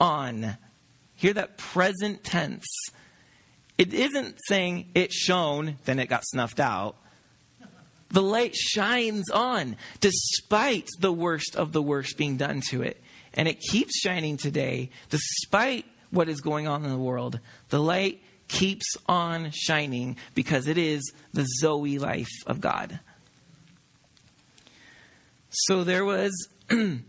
on. 0.00 0.56
Hear 1.14 1.34
that 1.34 1.56
present 1.56 2.24
tense. 2.24 2.66
It 3.78 3.94
isn't 3.94 4.38
saying 4.48 4.90
it 4.94 5.12
shone, 5.12 5.78
then 5.84 5.98
it 5.98 6.08
got 6.08 6.24
snuffed 6.24 6.60
out. 6.60 6.96
The 8.10 8.22
light 8.22 8.54
shines 8.54 9.30
on 9.30 9.76
despite 10.00 10.88
the 11.00 11.12
worst 11.12 11.56
of 11.56 11.72
the 11.72 11.82
worst 11.82 12.16
being 12.16 12.36
done 12.36 12.60
to 12.70 12.82
it. 12.82 13.02
And 13.34 13.48
it 13.48 13.60
keeps 13.60 13.98
shining 13.98 14.36
today 14.36 14.90
despite 15.10 15.86
what 16.10 16.28
is 16.28 16.40
going 16.40 16.68
on 16.68 16.84
in 16.84 16.90
the 16.90 16.98
world. 16.98 17.40
The 17.70 17.80
light 17.80 18.22
keeps 18.48 18.86
on 19.06 19.50
shining 19.52 20.16
because 20.34 20.68
it 20.68 20.78
is 20.78 21.12
the 21.32 21.46
Zoe 21.60 21.98
life 21.98 22.30
of 22.46 22.60
God. 22.60 23.00
So 25.50 25.84
there 25.84 26.04
was 26.04 26.48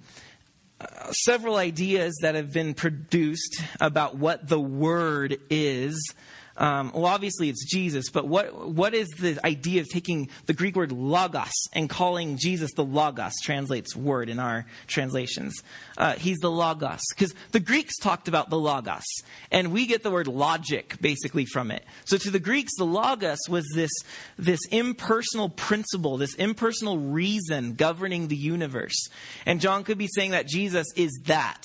several 1.12 1.56
ideas 1.58 2.16
that 2.22 2.36
have 2.36 2.52
been 2.52 2.74
produced 2.74 3.62
about 3.80 4.16
what 4.18 4.48
the 4.48 4.60
word 4.60 5.38
is 5.50 6.14
um, 6.58 6.92
well, 6.94 7.08
obviously 7.08 7.50
it's 7.50 7.66
Jesus, 7.66 8.10
but 8.10 8.28
what 8.28 8.70
what 8.70 8.94
is 8.94 9.10
the 9.10 9.38
idea 9.46 9.82
of 9.82 9.90
taking 9.90 10.30
the 10.46 10.54
Greek 10.54 10.76
word 10.76 10.92
logos 10.92 11.52
and 11.74 11.90
calling 11.90 12.38
Jesus 12.38 12.72
the 12.74 12.84
logos? 12.84 13.34
Translates 13.44 13.94
word 13.96 14.30
in 14.30 14.40
our 14.40 14.66
translations. 14.88 15.62
Uh, 15.98 16.14
he's 16.14 16.38
the 16.38 16.52
logos 16.52 17.02
because 17.10 17.36
the 17.52 17.60
Greeks 17.60 17.98
talked 17.98 18.30
about 18.30 18.50
the 18.50 18.58
logos, 18.58 19.04
and 19.52 19.74
we 19.74 19.86
get 19.86 20.04
the 20.04 20.12
word 20.12 20.28
logic 20.28 20.96
basically 21.02 21.46
from 21.46 21.72
it. 21.72 21.84
So 22.06 22.18
to 22.18 22.32
the 22.32 22.40
Greeks, 22.40 22.72
the 22.78 22.86
logos 22.86 23.40
was 23.50 23.70
this 23.76 23.92
this 24.38 24.62
impersonal 24.72 25.50
principle, 25.50 26.16
this 26.16 26.36
impersonal 26.36 26.98
reason 26.98 27.74
governing 27.74 28.30
the 28.30 28.38
universe. 28.38 29.10
And 29.46 29.60
John 29.60 29.84
could 29.84 29.98
be 29.98 30.08
saying 30.08 30.32
that 30.32 30.48
Jesus 30.48 30.88
is 30.96 31.20
that 31.26 31.64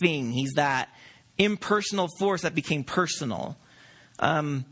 thing. 0.00 0.32
He's 0.32 0.54
that 0.54 0.88
impersonal 1.38 2.08
force 2.18 2.42
that 2.42 2.56
became 2.56 2.82
personal. 2.82 3.56
Um, 4.18 4.64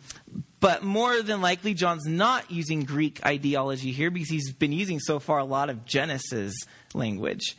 but 0.60 0.82
more 0.82 1.22
than 1.22 1.40
likely, 1.40 1.74
John's 1.74 2.06
not 2.06 2.50
using 2.50 2.84
Greek 2.84 3.24
ideology 3.24 3.92
here 3.92 4.10
because 4.10 4.28
he's 4.28 4.52
been 4.52 4.72
using 4.72 5.00
so 5.00 5.18
far 5.18 5.38
a 5.38 5.44
lot 5.44 5.70
of 5.70 5.84
Genesis 5.84 6.54
language. 6.94 7.56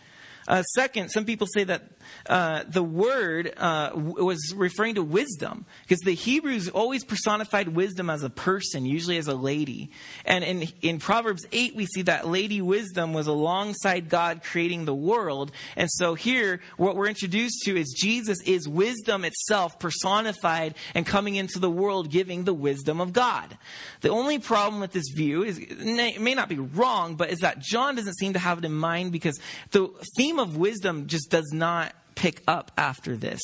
Uh, 0.52 0.64
second, 0.64 1.08
some 1.08 1.24
people 1.24 1.48
say 1.48 1.64
that 1.64 1.84
uh, 2.28 2.64
the 2.68 2.84
word 2.84 3.54
uh, 3.56 3.92
w- 3.92 4.26
was 4.26 4.54
referring 4.54 4.96
to 4.96 5.02
wisdom 5.02 5.66
because 5.84 6.02
the 6.02 6.14
Hebrews 6.14 6.68
always 6.68 7.06
personified 7.06 7.70
wisdom 7.70 8.10
as 8.10 8.22
a 8.22 8.30
person, 8.30 8.86
usually 8.86 9.16
as 9.16 9.28
a 9.28 9.34
lady. 9.34 9.92
And 10.26 10.44
in, 10.44 10.68
in 10.82 11.00
Proverbs 11.00 11.48
8, 11.54 11.78
we 11.78 11.86
see 11.86 12.02
that 12.02 12.28
Lady 12.28 12.62
Wisdom 12.62 13.14
was 13.14 13.28
alongside 13.28 14.10
God 14.10 14.44
creating 14.44 14.84
the 14.84 14.94
world. 14.94 15.54
And 15.78 15.90
so 15.90 16.16
here, 16.16 16.60
what 16.76 16.98
we're 16.98 17.08
introduced 17.08 17.62
to 17.64 17.78
is 17.78 17.96
Jesus 17.98 18.42
is 18.42 18.68
wisdom 18.68 19.24
itself 19.24 19.80
personified 19.80 20.76
and 20.94 21.06
coming 21.06 21.36
into 21.36 21.60
the 21.60 21.72
world 21.72 22.12
giving 22.12 22.44
the 22.44 22.54
wisdom 22.54 23.00
of 23.00 23.14
God. 23.14 23.58
The 24.02 24.10
only 24.10 24.38
problem 24.38 24.82
with 24.82 24.92
this 24.92 25.12
view 25.16 25.44
is, 25.44 25.62
may 25.80 26.34
not 26.36 26.50
be 26.50 26.60
wrong, 26.60 27.16
but 27.16 27.30
is 27.30 27.40
that 27.40 27.60
John 27.60 27.96
doesn't 27.96 28.18
seem 28.18 28.34
to 28.34 28.40
have 28.40 28.58
it 28.58 28.66
in 28.66 28.74
mind 28.74 29.14
because 29.14 29.40
the 29.72 29.88
theme 30.18 30.41
of 30.42 30.58
wisdom 30.58 31.08
just 31.08 31.30
does 31.30 31.52
not 31.54 31.94
pick 32.16 32.42
up 32.48 32.72
after 32.78 33.16
this. 33.16 33.42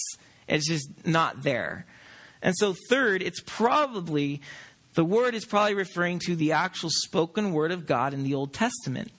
It's 0.48 0.68
just 0.68 0.90
not 1.06 1.44
there. 1.44 1.86
And 2.42 2.56
so, 2.56 2.76
third, 2.90 3.22
it's 3.22 3.42
probably, 3.46 4.42
the 4.94 5.06
word 5.06 5.34
is 5.34 5.46
probably 5.46 5.74
referring 5.74 6.20
to 6.20 6.36
the 6.36 6.52
actual 6.52 6.90
spoken 6.92 7.54
word 7.54 7.72
of 7.72 7.86
God 7.86 8.14
in 8.14 8.24
the 8.24 8.36
Old 8.36 8.54
Testament. 8.54 9.12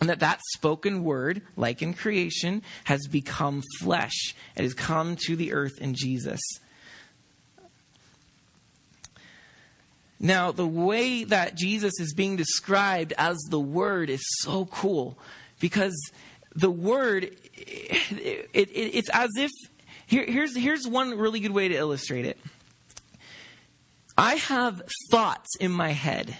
And 0.00 0.08
that 0.08 0.20
that 0.20 0.40
spoken 0.54 1.04
word, 1.04 1.42
like 1.56 1.82
in 1.82 1.92
creation, 1.92 2.62
has 2.84 3.06
become 3.06 3.62
flesh. 3.80 4.34
It 4.56 4.62
has 4.62 4.72
come 4.72 5.16
to 5.26 5.36
the 5.36 5.52
earth 5.52 5.78
in 5.78 5.94
Jesus. 5.94 6.40
Now, 10.18 10.52
the 10.52 10.66
way 10.66 11.24
that 11.24 11.54
Jesus 11.54 11.98
is 11.98 12.12
being 12.12 12.36
described 12.36 13.14
as 13.16 13.38
the 13.48 13.60
Word 13.60 14.10
is 14.10 14.22
so 14.40 14.66
cool 14.66 15.18
because 15.60 15.96
the 16.54 16.70
Word, 16.70 17.24
it, 17.54 18.48
it, 18.52 18.68
it's 18.72 19.08
as 19.10 19.30
if, 19.36 19.50
here, 20.06 20.24
here's, 20.26 20.56
here's 20.56 20.86
one 20.86 21.16
really 21.16 21.40
good 21.40 21.52
way 21.52 21.68
to 21.68 21.74
illustrate 21.74 22.26
it. 22.26 22.38
I 24.16 24.34
have 24.34 24.82
thoughts 25.10 25.56
in 25.58 25.70
my 25.70 25.90
head, 25.90 26.36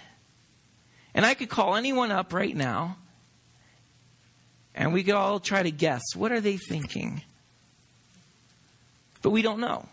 and 1.15 1.25
I 1.25 1.35
could 1.35 1.49
call 1.49 1.77
anyone 1.77 2.11
up 2.11 2.33
right 2.33 2.55
now, 2.55 2.97
and 4.75 4.93
we 4.93 5.03
could 5.03 5.15
all 5.15 5.41
try 5.41 5.63
to 5.63 5.71
guess 5.71 6.03
what 6.15 6.33
are 6.33 6.41
they 6.41 6.57
thinking? 6.57 7.23
But 9.23 9.31
we 9.31 9.43
don't 9.43 9.61
know. 9.61 9.87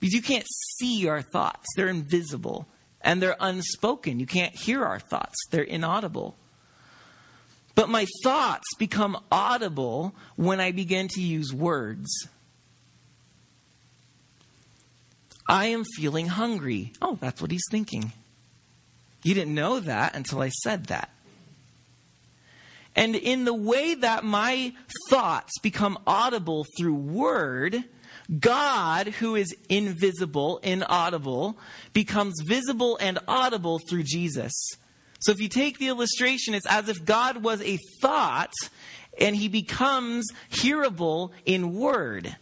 Because 0.00 0.14
you 0.14 0.22
can't 0.22 0.46
see 0.78 1.08
our 1.08 1.22
thoughts, 1.22 1.66
they're 1.76 1.88
invisible 1.88 2.66
and 3.00 3.22
they're 3.22 3.36
unspoken. 3.40 4.20
You 4.20 4.26
can't 4.26 4.54
hear 4.54 4.84
our 4.84 4.98
thoughts, 4.98 5.36
they're 5.50 5.62
inaudible. 5.62 6.36
But 7.76 7.88
my 7.90 8.06
thoughts 8.24 8.64
become 8.78 9.22
audible 9.30 10.14
when 10.34 10.58
I 10.60 10.72
begin 10.72 11.06
to 11.08 11.20
use 11.20 11.52
words. 11.52 12.08
I 15.48 15.66
am 15.66 15.84
feeling 15.96 16.26
hungry. 16.26 16.92
Oh, 17.00 17.18
that's 17.20 17.40
what 17.40 17.52
he's 17.52 17.66
thinking. 17.70 18.12
You 19.22 19.34
didn't 19.34 19.54
know 19.54 19.78
that 19.78 20.16
until 20.16 20.40
I 20.40 20.48
said 20.48 20.86
that. 20.86 21.10
And 22.96 23.14
in 23.14 23.44
the 23.44 23.54
way 23.54 23.94
that 23.94 24.24
my 24.24 24.72
thoughts 25.10 25.52
become 25.62 25.98
audible 26.06 26.64
through 26.78 26.94
word, 26.94 27.84
God, 28.40 29.08
who 29.08 29.34
is 29.34 29.54
invisible, 29.68 30.58
inaudible, 30.62 31.58
becomes 31.92 32.40
visible 32.42 32.96
and 33.02 33.18
audible 33.28 33.78
through 33.78 34.04
Jesus. 34.04 34.54
So 35.26 35.32
if 35.32 35.40
you 35.40 35.48
take 35.48 35.80
the 35.80 35.88
illustration, 35.88 36.54
it's 36.54 36.68
as 36.68 36.88
if 36.88 37.04
God 37.04 37.42
was 37.42 37.60
a 37.60 37.80
thought 38.00 38.52
and 39.18 39.34
he 39.34 39.48
becomes 39.48 40.24
hearable 40.48 41.32
in 41.44 41.74
word. 41.74 42.36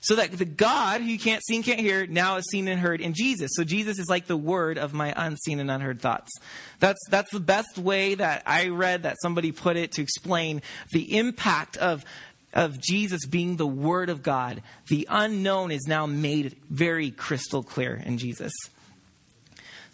So 0.00 0.16
that 0.16 0.32
the 0.32 0.44
God 0.44 1.02
who 1.02 1.06
you 1.06 1.20
can't 1.20 1.40
see 1.44 1.54
and 1.54 1.64
can't 1.64 1.78
hear 1.78 2.04
now 2.04 2.34
is 2.34 2.46
seen 2.50 2.66
and 2.66 2.80
heard 2.80 3.00
in 3.00 3.14
Jesus. 3.14 3.52
So 3.54 3.62
Jesus 3.62 4.00
is 4.00 4.08
like 4.08 4.26
the 4.26 4.36
word 4.36 4.76
of 4.76 4.92
my 4.92 5.14
unseen 5.16 5.60
and 5.60 5.70
unheard 5.70 6.00
thoughts. 6.00 6.32
That's, 6.80 6.98
that's 7.10 7.30
the 7.30 7.38
best 7.38 7.78
way 7.78 8.16
that 8.16 8.42
I 8.44 8.70
read 8.70 9.04
that 9.04 9.18
somebody 9.22 9.52
put 9.52 9.76
it 9.76 9.92
to 9.92 10.02
explain 10.02 10.62
the 10.90 11.16
impact 11.16 11.76
of 11.76 12.04
of 12.52 12.80
Jesus 12.80 13.26
being 13.26 13.56
the 13.56 13.66
Word 13.66 14.08
of 14.08 14.22
God, 14.22 14.62
the 14.86 15.08
unknown 15.10 15.72
is 15.72 15.88
now 15.88 16.06
made 16.06 16.54
very 16.70 17.10
crystal 17.10 17.64
clear 17.64 18.00
in 18.06 18.16
Jesus. 18.16 18.52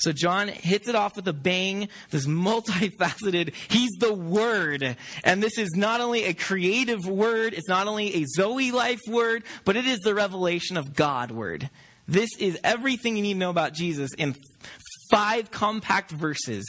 So 0.00 0.12
John 0.12 0.48
hits 0.48 0.88
it 0.88 0.94
off 0.94 1.16
with 1.16 1.28
a 1.28 1.32
bang, 1.32 1.88
this 2.10 2.26
multifaceted, 2.26 3.54
he's 3.68 3.90
the 4.00 4.14
word. 4.14 4.96
And 5.24 5.42
this 5.42 5.58
is 5.58 5.70
not 5.76 6.00
only 6.00 6.24
a 6.24 6.34
creative 6.34 7.06
word, 7.06 7.54
it's 7.54 7.68
not 7.68 7.86
only 7.86 8.14
a 8.16 8.24
Zoe 8.24 8.72
life 8.72 9.00
word, 9.06 9.44
but 9.64 9.76
it 9.76 9.86
is 9.86 10.00
the 10.00 10.14
revelation 10.14 10.76
of 10.76 10.94
God 10.94 11.30
word. 11.30 11.68
This 12.08 12.30
is 12.38 12.58
everything 12.64 13.16
you 13.16 13.22
need 13.22 13.34
to 13.34 13.38
know 13.38 13.50
about 13.50 13.74
Jesus 13.74 14.10
in 14.16 14.34
five 15.10 15.50
compact 15.50 16.10
verses, 16.10 16.64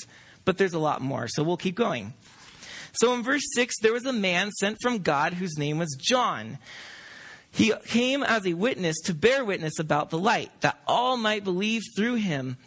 but 0.46 0.58
there's 0.58 0.74
a 0.74 0.80
lot 0.80 1.02
more. 1.02 1.28
So 1.28 1.44
we'll 1.44 1.58
keep 1.58 1.76
going. 1.76 2.13
So 2.94 3.13
in 3.13 3.24
verse 3.24 3.44
6, 3.56 3.76
there 3.82 3.94
was 3.94 4.06
a 4.06 4.13
man 4.13 4.52
sent 4.52 4.78
from 4.82 5.00
God 5.00 5.34
whose 5.34 5.58
name 5.58 5.78
was 5.78 5.98
John. 6.00 6.58
He 7.50 7.74
came 7.86 8.24
as 8.24 8.46
a 8.46 8.54
witness 8.54 9.00
to 9.06 9.13
bear 9.13 9.44
witness 9.44 9.80
about 9.80 10.10
the 10.10 10.17
light, 10.17 10.52
that 10.62 10.80
all 10.88 11.17
might 11.17 11.44
believe 11.44 11.82
through 11.96 12.15
him. 12.15 12.58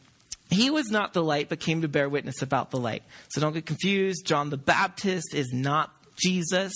He 0.50 0.70
was 0.70 0.90
not 0.90 1.12
the 1.12 1.22
light, 1.22 1.48
but 1.48 1.60
came 1.60 1.82
to 1.82 1.88
bear 1.88 2.08
witness 2.08 2.42
about 2.42 2.70
the 2.70 2.78
light. 2.78 3.02
So 3.28 3.40
don't 3.40 3.54
get 3.54 3.66
confused. 3.66 4.26
John 4.26 4.50
the 4.50 4.56
Baptist 4.56 5.34
is 5.34 5.52
not 5.52 5.92
Jesus. 6.16 6.72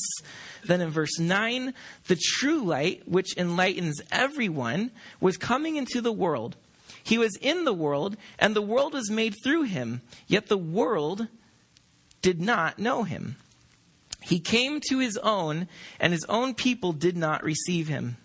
Then 0.64 0.80
in 0.80 0.90
verse 0.90 1.18
9, 1.18 1.74
the 2.06 2.16
true 2.16 2.62
light, 2.62 3.06
which 3.06 3.36
enlightens 3.36 4.00
everyone, 4.10 4.90
was 5.20 5.36
coming 5.36 5.76
into 5.76 6.00
the 6.00 6.12
world. 6.12 6.56
He 7.02 7.18
was 7.18 7.36
in 7.36 7.64
the 7.64 7.72
world, 7.72 8.16
and 8.38 8.54
the 8.54 8.62
world 8.62 8.92
was 8.92 9.10
made 9.10 9.34
through 9.42 9.62
him, 9.62 10.02
yet 10.26 10.48
the 10.48 10.58
world 10.58 11.28
did 12.20 12.40
not 12.40 12.78
know 12.78 13.04
him. 13.04 13.36
He 14.20 14.40
came 14.40 14.80
to 14.88 14.98
his 14.98 15.16
own, 15.18 15.68
and 16.00 16.12
his 16.12 16.24
own 16.28 16.54
people 16.54 16.92
did 16.92 17.16
not 17.16 17.42
receive 17.42 17.88
him. 17.88 18.16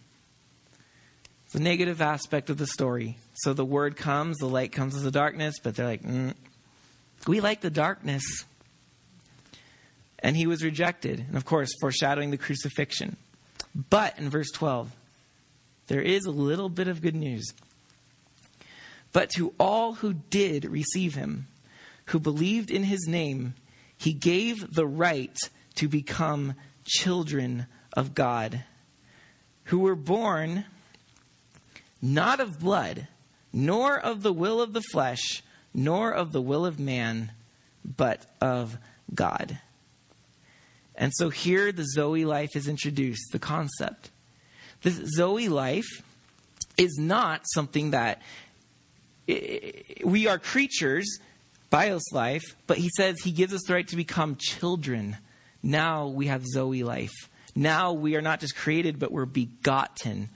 A 1.54 1.60
negative 1.60 2.02
aspect 2.02 2.50
of 2.50 2.58
the 2.58 2.66
story. 2.66 3.18
So 3.34 3.54
the 3.54 3.66
word 3.66 3.96
comes, 3.96 4.38
the 4.38 4.48
light 4.48 4.72
comes 4.72 4.96
as 4.96 5.04
the 5.04 5.12
darkness, 5.12 5.56
but 5.62 5.76
they're 5.76 5.86
like, 5.86 6.02
mm, 6.02 6.34
we 7.28 7.42
like 7.42 7.62
the 7.62 7.70
darkness. 7.70 8.24
And 10.20 10.36
he 10.36 10.48
was 10.48 10.64
rejected. 10.64 11.20
And 11.20 11.38
of 11.38 11.46
course, 11.46 11.70
foreshadowing 11.80 12.32
the 12.32 12.38
crucifixion. 12.38 13.18
But 13.90 14.18
in 14.18 14.30
verse 14.30 14.50
12, 14.52 14.92
there 15.88 16.02
is 16.02 16.26
a 16.26 16.32
little 16.32 16.70
bit 16.70 16.88
of 16.88 17.02
good 17.02 17.16
news. 17.16 17.54
But 19.12 19.30
to 19.32 19.54
all 19.60 19.94
who 19.94 20.14
did 20.14 20.66
receive 20.66 21.14
him, 21.14 21.48
who 22.06 22.20
believed 22.20 22.72
in 22.72 22.84
his 22.84 23.08
name, 23.08 23.54
he 23.98 24.12
gave 24.12 24.74
the 24.74 24.88
right 24.88 25.38
to 25.76 25.88
become 25.88 26.56
children 26.86 27.68
of 27.96 28.16
God, 28.16 28.64
who 29.66 29.80
were 29.80 29.96
born 29.96 30.66
not 32.04 32.42
of 32.42 32.60
blood, 32.60 33.08
nor 33.54 33.98
of 33.98 34.24
the 34.24 34.34
will 34.34 34.62
of 34.62 34.74
the 34.74 34.84
flesh, 34.92 35.42
nor 35.74 36.12
of 36.12 36.34
the 36.34 36.42
will 36.42 36.66
of 36.66 36.78
man, 36.78 37.32
but 37.84 38.26
of 38.42 38.78
God. 39.16 39.58
And 40.96 41.14
so 41.16 41.30
here 41.30 41.72
the 41.72 41.86
Zoe 41.86 42.26
life 42.26 42.56
is 42.56 42.68
introduced, 42.68 43.32
the 43.32 43.40
concept. 43.40 44.12
This 44.82 44.96
Zoe 45.16 45.48
life 45.48 46.04
is 46.78 46.98
not 47.00 47.42
something 47.46 47.92
that 47.92 48.22
we 50.04 50.28
are 50.28 50.38
creatures, 50.38 51.20
bios 51.70 52.12
life, 52.12 52.44
but 52.68 52.78
he 52.78 52.90
says 52.98 53.22
he 53.22 53.32
gives 53.32 53.54
us 53.54 53.62
the 53.66 53.74
right 53.74 53.88
to 53.88 53.96
become 53.96 54.36
children. 54.38 55.16
Now 55.64 56.08
we 56.08 56.28
have 56.28 56.46
Zoe 56.46 56.84
life. 56.84 57.30
Now 57.56 57.94
we 57.94 58.18
are 58.18 58.22
not 58.22 58.42
just 58.42 58.58
created, 58.58 59.00
but 59.00 59.12
we're 59.12 59.26
begotten. 59.26 60.30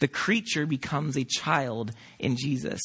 The 0.00 0.08
creature 0.08 0.66
becomes 0.66 1.16
a 1.16 1.24
child 1.24 1.92
in 2.18 2.36
Jesus. 2.36 2.82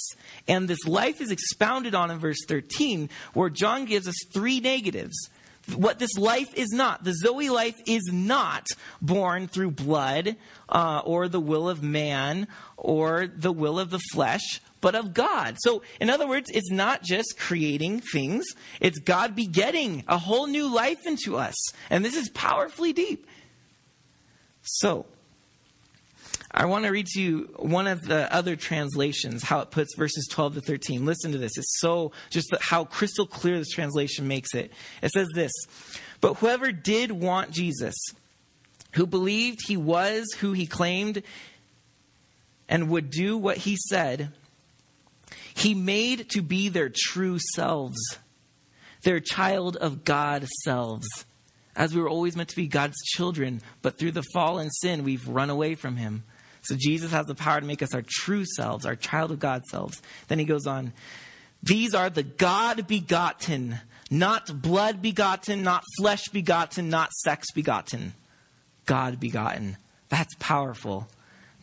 And 0.48 0.68
this 0.68 0.86
life 0.86 1.22
is 1.22 1.32
expounded 1.32 1.94
on 1.94 2.12
in 2.12 2.20
verse 2.20 2.44
13, 2.48 3.10
where 3.34 3.50
John 3.50 3.86
gives 3.86 4.08
us 4.08 4.16
three 4.34 4.60
negatives. 4.60 5.30
What 5.76 6.00
this 6.00 6.18
life 6.18 6.54
is 6.56 6.70
not. 6.72 7.04
The 7.04 7.14
Zoe 7.14 7.50
life 7.50 7.80
is 7.86 8.10
not 8.12 8.66
born 9.02 9.48
through 9.48 9.72
blood 9.72 10.36
uh, 10.68 11.02
or 11.06 11.28
the 11.28 11.40
will 11.40 11.70
of 11.70 11.84
man 11.84 12.48
or 12.78 13.28
the 13.28 13.52
will 13.52 13.80
of 13.80 13.92
the 13.92 14.02
flesh, 14.12 14.60
but 14.82 14.96
of 14.96 15.14
God. 15.14 15.58
So, 15.60 15.84
in 16.00 16.10
other 16.10 16.28
words, 16.28 16.50
it's 16.52 16.72
not 16.72 17.04
just 17.04 17.38
creating 17.38 18.00
things, 18.00 18.46
it's 18.80 19.00
God 19.00 19.36
begetting 19.36 20.04
a 20.08 20.18
whole 20.18 20.48
new 20.48 20.74
life 20.74 21.06
into 21.06 21.38
us. 21.38 21.56
And 21.90 22.04
this 22.04 22.16
is 22.16 22.30
powerfully 22.30 22.92
deep. 22.92 23.28
So, 24.64 25.06
I 26.54 26.66
want 26.66 26.84
to 26.84 26.92
read 26.92 27.08
to 27.08 27.22
you 27.22 27.50
one 27.58 27.88
of 27.88 28.02
the 28.02 28.34
other 28.34 28.58
translations, 28.58 29.42
how 29.42 29.62
it 29.62 29.72
puts 29.72 29.96
verses 29.96 30.28
12 30.30 30.56
to 30.56 30.62
13. 30.62 31.06
Listen 31.06 31.32
to 31.32 31.38
this. 31.38 31.58
It's 31.58 31.80
so, 31.80 32.12
just 32.30 32.54
how 32.60 32.84
crystal 32.84 33.26
clear 33.26 33.58
this 33.58 33.70
translation 33.70 34.28
makes 34.28 34.54
it. 34.54 34.74
It 35.02 35.12
says 35.12 35.30
this 35.34 35.52
But 36.20 36.36
whoever 36.36 36.74
did 36.74 37.12
want 37.12 37.52
Jesus, 37.52 37.96
who 38.94 39.08
believed 39.08 39.60
he 39.66 39.78
was 39.78 40.28
who 40.40 40.52
he 40.52 40.68
claimed 40.68 41.24
and 42.68 42.90
would 42.90 43.10
do 43.10 43.38
what 43.38 43.58
he 43.58 43.78
said, 43.78 44.34
he 45.54 45.74
made 45.74 46.30
to 46.32 46.42
be 46.42 46.68
their 46.68 46.92
true 46.94 47.38
selves, 47.56 48.00
their 49.04 49.22
child 49.22 49.78
of 49.78 50.04
God 50.04 50.48
selves. 50.64 51.08
As 51.74 51.96
we 51.96 52.02
were 52.02 52.10
always 52.10 52.36
meant 52.36 52.50
to 52.50 52.56
be 52.58 52.68
God's 52.68 53.02
children, 53.06 53.62
but 53.82 53.98
through 53.98 54.12
the 54.12 54.26
fall 54.34 54.60
and 54.60 54.70
sin, 54.82 55.06
we've 55.06 55.26
run 55.26 55.50
away 55.50 55.76
from 55.76 55.96
him. 55.96 56.26
So 56.62 56.76
Jesus 56.78 57.12
has 57.12 57.26
the 57.26 57.36
power 57.36 57.60
to 57.60 57.66
make 57.66 57.82
us 57.82 57.94
our 57.94 58.04
true 58.08 58.46
selves, 58.46 58.86
our 58.86 58.96
child 58.96 59.32
of 59.32 59.40
God 59.40 59.66
selves. 59.66 60.02
Then 60.28 60.40
he 60.40 60.46
goes 60.46 60.68
on, 60.68 60.94
these 61.64 61.94
are 61.94 62.10
the 62.10 62.24
God 62.24 62.88
begotten, 62.88 63.80
not 64.10 64.62
blood 64.62 65.02
begotten, 65.02 65.64
not 65.64 65.84
flesh 65.98 66.28
begotten, 66.30 66.90
not 66.90 67.12
sex 67.14 67.52
begotten. 67.54 68.14
God 68.86 69.20
begotten. 69.20 69.78
That's 70.10 70.34
powerful. 70.40 71.08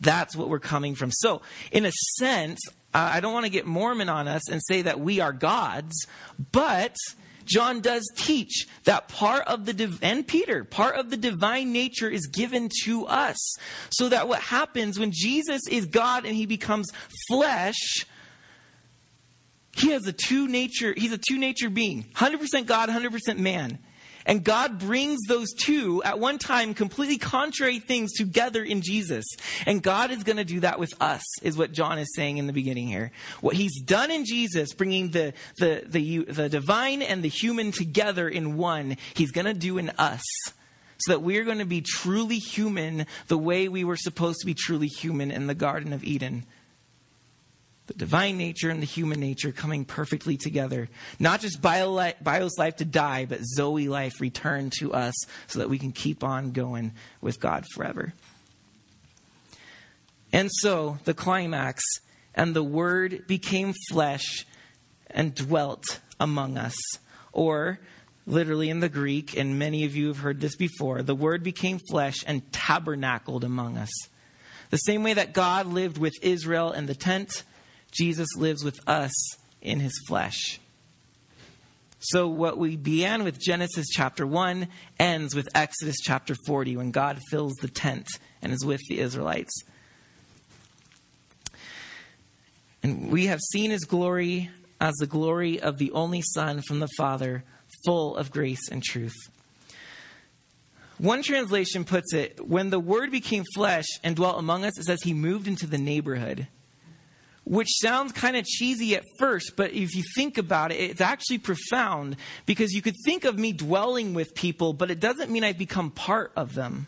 That's 0.01 0.35
what 0.35 0.49
we're 0.49 0.59
coming 0.59 0.95
from. 0.95 1.11
So, 1.11 1.41
in 1.71 1.85
a 1.85 1.91
sense, 2.17 2.59
uh, 2.93 3.09
I 3.13 3.19
don't 3.19 3.33
want 3.33 3.45
to 3.45 3.51
get 3.51 3.65
Mormon 3.65 4.09
on 4.09 4.27
us 4.27 4.49
and 4.49 4.61
say 4.63 4.83
that 4.83 4.99
we 4.99 5.19
are 5.19 5.33
gods, 5.33 6.07
but 6.51 6.95
John 7.49 7.81
does 7.81 8.09
teach 8.15 8.67
that 8.83 9.07
part 9.07 9.47
of 9.47 9.65
the, 9.65 9.73
div- 9.73 10.03
and 10.03 10.25
Peter, 10.25 10.63
part 10.63 10.95
of 10.95 11.09
the 11.09 11.17
divine 11.17 11.73
nature 11.73 12.07
is 12.07 12.27
given 12.27 12.69
to 12.83 13.07
us. 13.07 13.55
So 13.89 14.09
that 14.09 14.27
what 14.27 14.39
happens 14.39 14.99
when 14.99 15.11
Jesus 15.11 15.67
is 15.67 15.87
God 15.87 16.25
and 16.25 16.35
he 16.35 16.45
becomes 16.45 16.91
flesh, 17.27 18.05
he 19.75 19.89
has 19.91 20.05
a 20.05 20.13
two 20.13 20.47
nature, 20.47 20.93
he's 20.95 21.11
a 21.11 21.17
two 21.17 21.39
nature 21.39 21.69
being, 21.69 22.03
100% 22.15 22.67
God, 22.67 22.89
100% 22.89 23.37
man. 23.39 23.79
And 24.25 24.43
God 24.43 24.79
brings 24.79 25.19
those 25.27 25.53
two 25.53 26.03
at 26.03 26.19
one 26.19 26.37
time 26.37 26.73
completely 26.73 27.17
contrary 27.17 27.79
things 27.79 28.13
together 28.13 28.63
in 28.63 28.81
Jesus. 28.81 29.25
And 29.65 29.81
God 29.81 30.11
is 30.11 30.23
going 30.23 30.37
to 30.37 30.43
do 30.43 30.59
that 30.61 30.79
with 30.79 30.93
us, 31.01 31.23
is 31.41 31.57
what 31.57 31.71
John 31.71 31.99
is 31.99 32.13
saying 32.15 32.37
in 32.37 32.47
the 32.47 32.53
beginning 32.53 32.87
here. 32.87 33.11
What 33.41 33.55
he's 33.55 33.81
done 33.81 34.11
in 34.11 34.25
Jesus, 34.25 34.73
bringing 34.73 35.11
the, 35.11 35.33
the, 35.57 35.83
the, 35.85 36.25
the 36.25 36.49
divine 36.49 37.01
and 37.01 37.23
the 37.23 37.29
human 37.29 37.71
together 37.71 38.27
in 38.27 38.57
one, 38.57 38.97
he's 39.13 39.31
going 39.31 39.45
to 39.45 39.53
do 39.53 39.77
in 39.77 39.89
us 39.97 40.23
so 40.99 41.13
that 41.13 41.21
we're 41.21 41.45
going 41.45 41.59
to 41.59 41.65
be 41.65 41.81
truly 41.81 42.37
human 42.37 43.05
the 43.27 43.37
way 43.37 43.69
we 43.69 43.83
were 43.83 43.95
supposed 43.95 44.41
to 44.41 44.45
be 44.45 44.53
truly 44.53 44.87
human 44.87 45.31
in 45.31 45.47
the 45.47 45.55
Garden 45.55 45.93
of 45.93 46.03
Eden 46.03 46.45
the 47.89 47.95
divine 47.95 48.37
nature 48.37 48.69
and 48.69 48.81
the 48.81 48.85
human 48.85 49.19
nature 49.19 49.51
coming 49.51 49.83
perfectly 49.83 50.37
together. 50.37 50.89
Not 51.19 51.41
just 51.41 51.59
bio 51.59 52.13
bios 52.21 52.57
life 52.59 52.77
to 52.77 52.85
die, 52.85 53.25
but 53.25 53.43
Zoe 53.43 53.89
life 53.89 54.21
returned 54.21 54.73
to 54.79 54.93
us 54.93 55.15
so 55.47 55.59
that 55.59 55.69
we 55.69 55.79
can 55.79 55.91
keep 55.91 56.23
on 56.23 56.51
going 56.51 56.93
with 57.19 57.39
God 57.39 57.65
forever. 57.73 58.13
And 60.31 60.51
so, 60.51 60.99
the 61.05 61.15
climax, 61.15 61.81
and 62.35 62.55
the 62.55 62.63
Word 62.63 63.25
became 63.25 63.73
flesh 63.89 64.45
and 65.09 65.33
dwelt 65.33 65.99
among 66.19 66.59
us. 66.59 66.75
Or, 67.33 67.79
literally 68.27 68.69
in 68.69 68.81
the 68.81 68.89
Greek, 68.89 69.35
and 69.35 69.57
many 69.57 69.85
of 69.85 69.95
you 69.95 70.09
have 70.09 70.19
heard 70.19 70.41
this 70.41 70.55
before, 70.55 71.01
the 71.01 71.15
Word 71.15 71.41
became 71.41 71.79
flesh 71.89 72.17
and 72.27 72.51
tabernacled 72.53 73.43
among 73.43 73.77
us. 73.77 73.89
The 74.69 74.77
same 74.77 75.01
way 75.01 75.15
that 75.15 75.33
God 75.33 75.65
lived 75.65 75.97
with 75.97 76.13
Israel 76.21 76.71
in 76.71 76.85
the 76.85 76.93
tent, 76.93 77.43
Jesus 77.91 78.27
lives 78.35 78.63
with 78.63 78.79
us 78.87 79.11
in 79.61 79.79
his 79.79 79.99
flesh. 80.07 80.59
So, 82.01 82.27
what 82.29 82.57
we 82.57 82.77
began 82.77 83.25
with 83.25 83.41
Genesis 83.41 83.87
chapter 83.91 84.25
1 84.25 84.69
ends 84.99 85.35
with 85.35 85.49
Exodus 85.53 85.97
chapter 86.01 86.33
40 86.45 86.77
when 86.77 86.91
God 86.91 87.19
fills 87.29 87.53
the 87.55 87.67
tent 87.67 88.07
and 88.41 88.53
is 88.53 88.65
with 88.65 88.79
the 88.87 88.99
Israelites. 88.99 89.63
And 92.81 93.11
we 93.11 93.25
have 93.25 93.41
seen 93.51 93.71
his 93.71 93.83
glory 93.83 94.49
as 94.79 94.95
the 94.95 95.07
glory 95.07 95.59
of 95.59 95.77
the 95.77 95.91
only 95.91 96.21
Son 96.21 96.61
from 96.61 96.79
the 96.79 96.87
Father, 96.95 97.43
full 97.85 98.15
of 98.15 98.31
grace 98.31 98.69
and 98.71 98.81
truth. 98.81 99.15
One 100.97 101.21
translation 101.21 101.83
puts 101.83 102.13
it 102.13 102.45
when 102.47 102.69
the 102.69 102.79
Word 102.79 103.11
became 103.11 103.43
flesh 103.53 103.87
and 104.05 104.15
dwelt 104.15 104.39
among 104.39 104.63
us, 104.63 104.79
it 104.79 104.85
says 104.85 105.01
he 105.01 105.13
moved 105.13 105.47
into 105.47 105.67
the 105.67 105.77
neighborhood 105.77 106.47
which 107.49 107.79
sounds 107.81 108.11
kind 108.11 108.37
of 108.37 108.45
cheesy 108.45 108.95
at 108.95 109.03
first, 109.17 109.53
but 109.55 109.71
if 109.73 109.95
you 109.95 110.03
think 110.15 110.37
about 110.37 110.71
it, 110.71 110.75
it's 110.75 111.01
actually 111.01 111.39
profound 111.39 112.15
because 112.45 112.73
you 112.73 112.81
could 112.81 112.93
think 113.03 113.25
of 113.25 113.39
me 113.39 113.51
dwelling 113.51 114.13
with 114.13 114.35
people, 114.35 114.71
but 114.71 114.91
it 114.91 114.99
doesn't 114.99 115.31
mean 115.31 115.43
I've 115.43 115.57
become 115.57 115.89
part 115.89 116.31
of 116.35 116.53
them. 116.53 116.85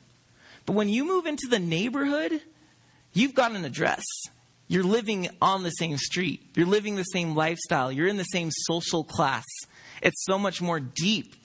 But 0.67 0.73
when 0.73 0.87
you 0.87 1.03
move 1.03 1.25
into 1.25 1.47
the 1.49 1.57
neighborhood, 1.57 2.41
you've 3.11 3.33
got 3.33 3.53
an 3.53 3.65
address. 3.65 4.03
You're 4.67 4.83
living 4.83 5.29
on 5.41 5.63
the 5.63 5.71
same 5.71 5.97
street. 5.97 6.43
You're 6.55 6.67
living 6.67 6.95
the 6.95 7.03
same 7.05 7.35
lifestyle. 7.35 7.91
You're 7.91 8.07
in 8.07 8.17
the 8.17 8.23
same 8.25 8.51
social 8.51 9.03
class. 9.03 9.45
It's 10.03 10.23
so 10.25 10.37
much 10.37 10.61
more 10.61 10.79
deep 10.79 11.40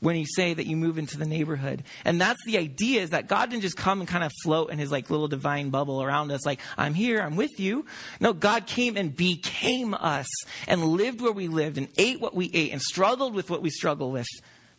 when 0.00 0.16
you 0.16 0.26
say 0.26 0.54
that 0.54 0.66
you 0.66 0.76
move 0.76 0.98
into 0.98 1.18
the 1.18 1.26
neighborhood. 1.26 1.82
And 2.04 2.20
that's 2.20 2.42
the 2.44 2.58
idea 2.58 3.02
is 3.02 3.10
that 3.10 3.26
God 3.26 3.50
didn't 3.50 3.62
just 3.62 3.76
come 3.76 4.00
and 4.00 4.08
kind 4.08 4.24
of 4.24 4.32
float 4.42 4.70
in 4.70 4.78
his 4.78 4.92
like 4.92 5.10
little 5.10 5.28
divine 5.28 5.70
bubble 5.70 6.02
around 6.02 6.30
us 6.30 6.46
like, 6.46 6.60
I'm 6.76 6.94
here, 6.94 7.20
I'm 7.20 7.36
with 7.36 7.58
you. 7.58 7.84
No, 8.20 8.32
God 8.32 8.66
came 8.66 8.96
and 8.96 9.14
became 9.14 9.94
us 9.94 10.28
and 10.66 10.84
lived 10.84 11.20
where 11.20 11.32
we 11.32 11.48
lived 11.48 11.78
and 11.78 11.88
ate 11.98 12.20
what 12.20 12.34
we 12.34 12.50
ate 12.54 12.72
and 12.72 12.80
struggled 12.80 13.34
with 13.34 13.50
what 13.50 13.62
we 13.62 13.70
struggle 13.70 14.10
with. 14.10 14.28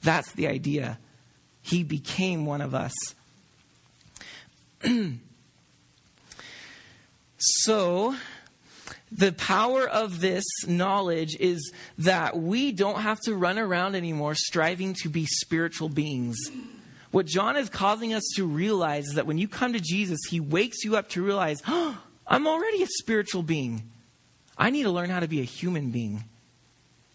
That's 0.01 0.31
the 0.33 0.47
idea. 0.47 0.99
He 1.61 1.83
became 1.83 2.45
one 2.45 2.61
of 2.61 2.73
us. 2.73 2.93
so, 7.37 8.15
the 9.11 9.31
power 9.31 9.87
of 9.87 10.19
this 10.19 10.45
knowledge 10.67 11.35
is 11.39 11.71
that 11.97 12.37
we 12.37 12.71
don't 12.71 13.01
have 13.01 13.19
to 13.21 13.35
run 13.35 13.57
around 13.57 13.95
anymore 13.95 14.35
striving 14.35 14.93
to 15.01 15.09
be 15.09 15.25
spiritual 15.25 15.89
beings. 15.89 16.37
What 17.11 17.25
John 17.25 17.57
is 17.57 17.69
causing 17.69 18.13
us 18.13 18.23
to 18.35 18.45
realize 18.45 19.07
is 19.07 19.15
that 19.15 19.25
when 19.25 19.39
you 19.39 19.47
come 19.47 19.73
to 19.73 19.79
Jesus, 19.79 20.19
he 20.29 20.39
wakes 20.39 20.83
you 20.83 20.95
up 20.95 21.09
to 21.09 21.23
realize, 21.23 21.61
oh, 21.67 21.97
I'm 22.27 22.45
already 22.45 22.83
a 22.83 22.87
spiritual 22.87 23.41
being. 23.41 23.89
I 24.55 24.69
need 24.69 24.83
to 24.83 24.91
learn 24.91 25.09
how 25.09 25.19
to 25.19 25.27
be 25.27 25.41
a 25.41 25.45
human 25.45 25.89
being. 25.89 26.25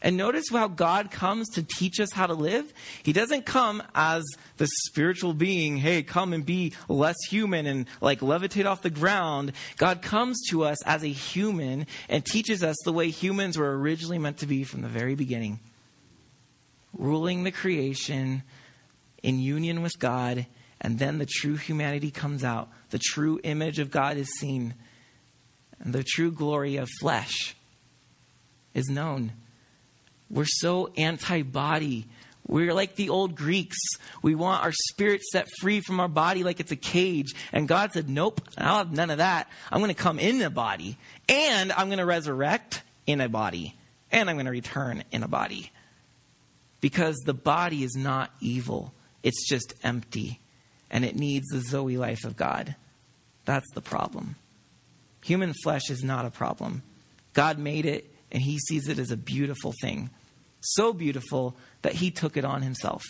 And 0.04 0.18
notice 0.18 0.50
how 0.50 0.68
God 0.68 1.10
comes 1.10 1.48
to 1.54 1.62
teach 1.62 1.98
us 1.98 2.12
how 2.12 2.26
to 2.26 2.34
live. 2.34 2.74
He 3.02 3.14
doesn't 3.14 3.46
come 3.46 3.82
as 3.94 4.22
the 4.58 4.68
spiritual 4.84 5.32
being, 5.32 5.78
hey, 5.78 6.02
come 6.02 6.34
and 6.34 6.44
be 6.44 6.74
less 6.90 7.16
human 7.30 7.64
and 7.64 7.86
like 8.02 8.20
levitate 8.20 8.66
off 8.66 8.82
the 8.82 8.90
ground. 8.90 9.52
God 9.78 10.02
comes 10.02 10.38
to 10.50 10.64
us 10.64 10.84
as 10.84 11.02
a 11.02 11.08
human 11.08 11.86
and 12.10 12.22
teaches 12.22 12.62
us 12.62 12.76
the 12.84 12.92
way 12.92 13.08
humans 13.08 13.56
were 13.56 13.78
originally 13.78 14.18
meant 14.18 14.36
to 14.38 14.46
be 14.46 14.62
from 14.62 14.82
the 14.82 14.88
very 14.88 15.14
beginning. 15.14 15.58
Ruling 16.92 17.44
the 17.44 17.50
creation 17.50 18.42
in 19.22 19.38
union 19.38 19.80
with 19.80 19.98
God, 19.98 20.44
and 20.82 20.98
then 20.98 21.16
the 21.16 21.26
true 21.26 21.56
humanity 21.56 22.10
comes 22.10 22.44
out. 22.44 22.68
The 22.90 22.98
true 22.98 23.40
image 23.42 23.78
of 23.78 23.90
God 23.90 24.18
is 24.18 24.28
seen, 24.38 24.74
and 25.80 25.94
the 25.94 26.04
true 26.04 26.30
glory 26.30 26.76
of 26.76 26.90
flesh 27.00 27.56
is 28.74 28.90
known. 28.90 29.32
We're 30.30 30.46
so 30.46 30.92
anti 30.96 31.42
body. 31.42 32.06
We're 32.46 32.74
like 32.74 32.96
the 32.96 33.08
old 33.08 33.36
Greeks. 33.36 33.78
We 34.22 34.34
want 34.34 34.62
our 34.62 34.72
spirit 34.72 35.22
set 35.22 35.48
free 35.60 35.80
from 35.80 35.98
our 35.98 36.08
body 36.08 36.44
like 36.44 36.60
it's 36.60 36.72
a 36.72 36.76
cage. 36.76 37.34
And 37.52 37.66
God 37.66 37.92
said, 37.92 38.08
Nope, 38.08 38.42
I'll 38.58 38.78
have 38.78 38.92
none 38.92 39.10
of 39.10 39.18
that. 39.18 39.48
I'm 39.70 39.80
going 39.80 39.94
to 39.94 39.94
come 39.94 40.18
in 40.18 40.42
a 40.42 40.50
body, 40.50 40.98
and 41.28 41.72
I'm 41.72 41.88
going 41.88 41.98
to 41.98 42.06
resurrect 42.06 42.82
in 43.06 43.20
a 43.20 43.28
body, 43.28 43.74
and 44.12 44.28
I'm 44.28 44.36
going 44.36 44.46
to 44.46 44.52
return 44.52 45.04
in 45.10 45.22
a 45.22 45.28
body. 45.28 45.70
Because 46.80 47.16
the 47.24 47.34
body 47.34 47.82
is 47.82 47.94
not 47.96 48.30
evil, 48.40 48.92
it's 49.22 49.48
just 49.48 49.72
empty, 49.82 50.40
and 50.90 51.02
it 51.04 51.16
needs 51.16 51.46
the 51.48 51.60
Zoe 51.60 51.96
life 51.96 52.24
of 52.24 52.36
God. 52.36 52.76
That's 53.46 53.70
the 53.74 53.80
problem. 53.80 54.36
Human 55.24 55.54
flesh 55.62 55.88
is 55.88 56.04
not 56.04 56.26
a 56.26 56.30
problem. 56.30 56.82
God 57.32 57.58
made 57.58 57.86
it, 57.86 58.13
and 58.34 58.42
He 58.42 58.58
sees 58.58 58.88
it 58.88 58.98
as 58.98 59.10
a 59.10 59.16
beautiful 59.16 59.72
thing. 59.80 60.10
So 60.60 60.92
beautiful 60.92 61.56
that 61.82 61.94
He 61.94 62.10
took 62.10 62.36
it 62.36 62.44
on 62.44 62.60
Himself. 62.60 63.02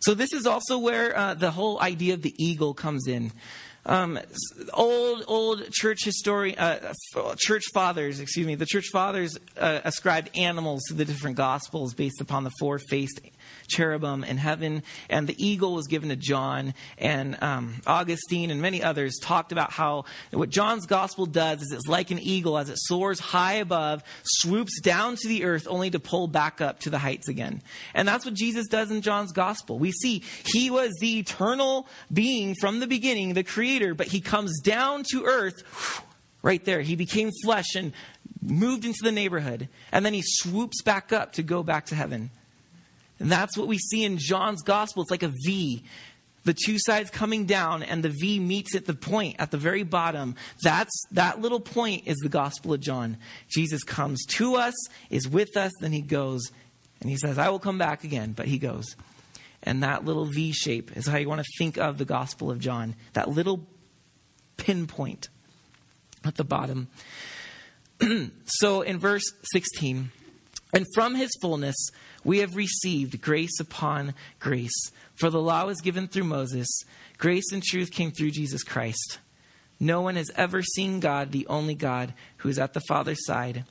So, 0.00 0.14
this 0.14 0.32
is 0.32 0.46
also 0.46 0.78
where 0.78 1.16
uh, 1.16 1.34
the 1.34 1.50
whole 1.50 1.80
idea 1.80 2.14
of 2.14 2.22
the 2.22 2.34
eagle 2.38 2.72
comes 2.72 3.08
in. 3.08 3.32
Um, 3.84 4.18
old 4.74 5.24
old 5.26 5.72
church 5.72 6.04
historian, 6.04 6.58
uh, 6.58 6.92
church 7.38 7.64
fathers, 7.72 8.20
excuse 8.20 8.46
me, 8.46 8.54
the 8.54 8.66
church 8.66 8.88
fathers 8.92 9.38
uh, 9.56 9.80
ascribed 9.82 10.36
animals 10.36 10.82
to 10.88 10.94
the 10.94 11.04
different 11.04 11.36
gospels 11.36 11.94
based 11.94 12.20
upon 12.20 12.44
the 12.44 12.50
four 12.60 12.78
faced 12.78 13.20
cherubim 13.68 14.24
in 14.24 14.36
heaven, 14.36 14.82
and 15.08 15.26
the 15.26 15.44
eagle 15.44 15.74
was 15.74 15.86
given 15.86 16.08
to 16.08 16.16
John. 16.16 16.74
And 16.96 17.40
um, 17.42 17.80
Augustine 17.86 18.50
and 18.50 18.60
many 18.60 18.82
others 18.82 19.18
talked 19.22 19.52
about 19.52 19.70
how 19.70 20.04
what 20.30 20.50
John's 20.50 20.86
gospel 20.86 21.26
does 21.26 21.62
is 21.62 21.72
it's 21.72 21.86
like 21.86 22.10
an 22.10 22.18
eagle 22.18 22.58
as 22.58 22.70
it 22.70 22.78
soars 22.78 23.20
high 23.20 23.54
above, 23.54 24.02
swoops 24.22 24.80
down 24.80 25.16
to 25.16 25.28
the 25.28 25.44
earth, 25.44 25.66
only 25.68 25.90
to 25.90 26.00
pull 26.00 26.28
back 26.28 26.60
up 26.60 26.80
to 26.80 26.90
the 26.90 26.98
heights 26.98 27.28
again. 27.28 27.62
And 27.94 28.06
that's 28.06 28.24
what 28.24 28.34
Jesus 28.34 28.66
does 28.68 28.90
in 28.90 29.02
John's 29.02 29.32
gospel. 29.32 29.78
We 29.78 29.92
see 29.92 30.22
he 30.44 30.70
was 30.70 30.94
the 31.00 31.18
eternal 31.18 31.86
being 32.12 32.54
from 32.60 32.80
the 32.80 32.86
beginning, 32.86 33.34
the 33.34 33.44
creator, 33.44 33.94
but 33.94 34.08
he 34.08 34.20
comes 34.20 34.60
down 34.60 35.04
to 35.10 35.24
earth. 35.24 35.62
Right 36.40 36.64
there. 36.64 36.80
He 36.80 36.94
became 36.94 37.32
flesh 37.42 37.74
and 37.74 37.92
moved 38.40 38.84
into 38.84 39.00
the 39.02 39.10
neighborhood. 39.10 39.68
And 39.90 40.06
then 40.06 40.14
he 40.14 40.22
swoops 40.24 40.82
back 40.82 41.12
up 41.12 41.32
to 41.32 41.42
go 41.42 41.64
back 41.64 41.86
to 41.86 41.96
heaven. 41.96 42.30
And 43.18 43.30
that's 43.30 43.56
what 43.56 43.68
we 43.68 43.78
see 43.78 44.04
in 44.04 44.18
John's 44.18 44.62
gospel. 44.62 45.02
It's 45.02 45.10
like 45.10 45.22
a 45.22 45.32
V. 45.44 45.82
The 46.44 46.54
two 46.54 46.78
sides 46.78 47.10
coming 47.10 47.44
down, 47.44 47.82
and 47.82 48.02
the 48.02 48.08
V 48.08 48.38
meets 48.38 48.74
at 48.74 48.86
the 48.86 48.94
point 48.94 49.36
at 49.38 49.50
the 49.50 49.58
very 49.58 49.82
bottom. 49.82 50.34
That's 50.62 51.04
that 51.10 51.40
little 51.40 51.60
point 51.60 52.04
is 52.06 52.16
the 52.18 52.28
gospel 52.28 52.72
of 52.72 52.80
John. 52.80 53.18
Jesus 53.48 53.82
comes 53.84 54.24
to 54.26 54.54
us, 54.54 54.74
is 55.10 55.28
with 55.28 55.56
us, 55.56 55.72
then 55.80 55.92
he 55.92 56.00
goes, 56.00 56.50
and 57.00 57.10
he 57.10 57.16
says, 57.16 57.38
I 57.38 57.50
will 57.50 57.58
come 57.58 57.76
back 57.76 58.04
again, 58.04 58.32
but 58.32 58.46
he 58.46 58.58
goes. 58.58 58.96
And 59.62 59.82
that 59.82 60.04
little 60.04 60.24
V 60.24 60.52
shape 60.52 60.96
is 60.96 61.06
how 61.06 61.18
you 61.18 61.28
want 61.28 61.42
to 61.42 61.50
think 61.58 61.76
of 61.76 61.98
the 61.98 62.04
gospel 62.04 62.50
of 62.50 62.60
John. 62.60 62.94
That 63.12 63.28
little 63.28 63.66
pinpoint 64.56 65.28
at 66.24 66.36
the 66.36 66.44
bottom. 66.44 66.88
so 68.44 68.82
in 68.82 68.98
verse 68.98 69.24
16, 69.52 70.12
and 70.72 70.86
from 70.94 71.14
his 71.14 71.30
fullness, 71.40 71.76
we 72.24 72.38
have 72.38 72.56
received 72.56 73.22
grace 73.22 73.58
upon 73.58 74.14
grace. 74.38 74.90
For 75.14 75.30
the 75.30 75.40
law 75.40 75.66
was 75.66 75.80
given 75.80 76.08
through 76.08 76.24
Moses, 76.24 76.68
grace 77.16 77.52
and 77.52 77.62
truth 77.62 77.90
came 77.90 78.10
through 78.10 78.32
Jesus 78.32 78.62
Christ. 78.62 79.18
No 79.80 80.02
one 80.02 80.16
has 80.16 80.30
ever 80.36 80.62
seen 80.62 81.00
God, 81.00 81.32
the 81.32 81.46
only 81.46 81.74
God 81.74 82.12
who 82.38 82.48
is 82.48 82.58
at 82.58 82.74
the 82.74 82.82
Father's 82.88 83.24
side. 83.24 83.64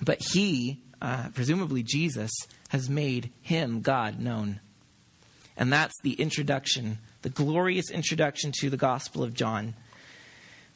But 0.00 0.18
he, 0.32 0.80
uh, 1.00 1.28
presumably 1.34 1.82
Jesus, 1.82 2.30
has 2.68 2.90
made 2.90 3.30
him, 3.40 3.80
God, 3.80 4.20
known. 4.20 4.60
And 5.56 5.72
that's 5.72 5.94
the 6.02 6.12
introduction, 6.14 6.98
the 7.22 7.30
glorious 7.30 7.90
introduction 7.90 8.52
to 8.60 8.70
the 8.70 8.76
Gospel 8.76 9.22
of 9.24 9.34
John. 9.34 9.74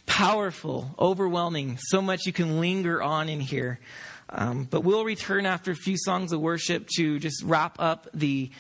Powerful, 0.07 0.95
overwhelming, 0.99 1.79
so 1.79 2.03
much 2.03 2.27
you 2.27 2.33
can 2.33 2.61
linger 2.61 3.01
on 3.01 3.29
in 3.29 3.41
here. 3.41 3.79
Um, 4.33 4.65
but 4.65 4.81
we'll 4.83 5.05
return 5.05 5.45
after 5.45 5.71
a 5.71 5.77
few 5.77 5.97
songs 5.99 6.33
of 6.33 6.41
worship 6.41 6.89
to 6.97 7.19
just 7.19 7.43
wrap 7.45 7.77
up 7.79 8.09
the 8.15 8.51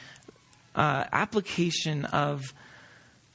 uh, 0.74 1.04
application 1.10 2.04
of 2.04 2.52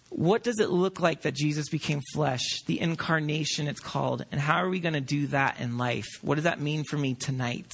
what 0.10 0.44
does 0.44 0.60
it 0.60 0.70
look 0.70 1.00
like 1.00 1.24
that 1.24 1.34
Jesus 1.34 1.68
became 1.68 2.02
flesh, 2.14 2.62
the 2.66 2.80
incarnation 2.80 3.68
it's 3.68 3.80
called, 3.80 4.24
and 4.32 4.40
how 4.40 4.64
are 4.64 4.70
we 4.70 4.80
going 4.80 4.94
to 4.94 5.02
do 5.02 5.28
that 5.28 5.60
in 5.60 5.78
life? 5.78 6.08
What 6.22 6.36
does 6.36 6.46
that 6.46 6.62
mean 6.62 6.84
for 6.84 6.98
me 6.98 7.16
tonight? 7.16 7.72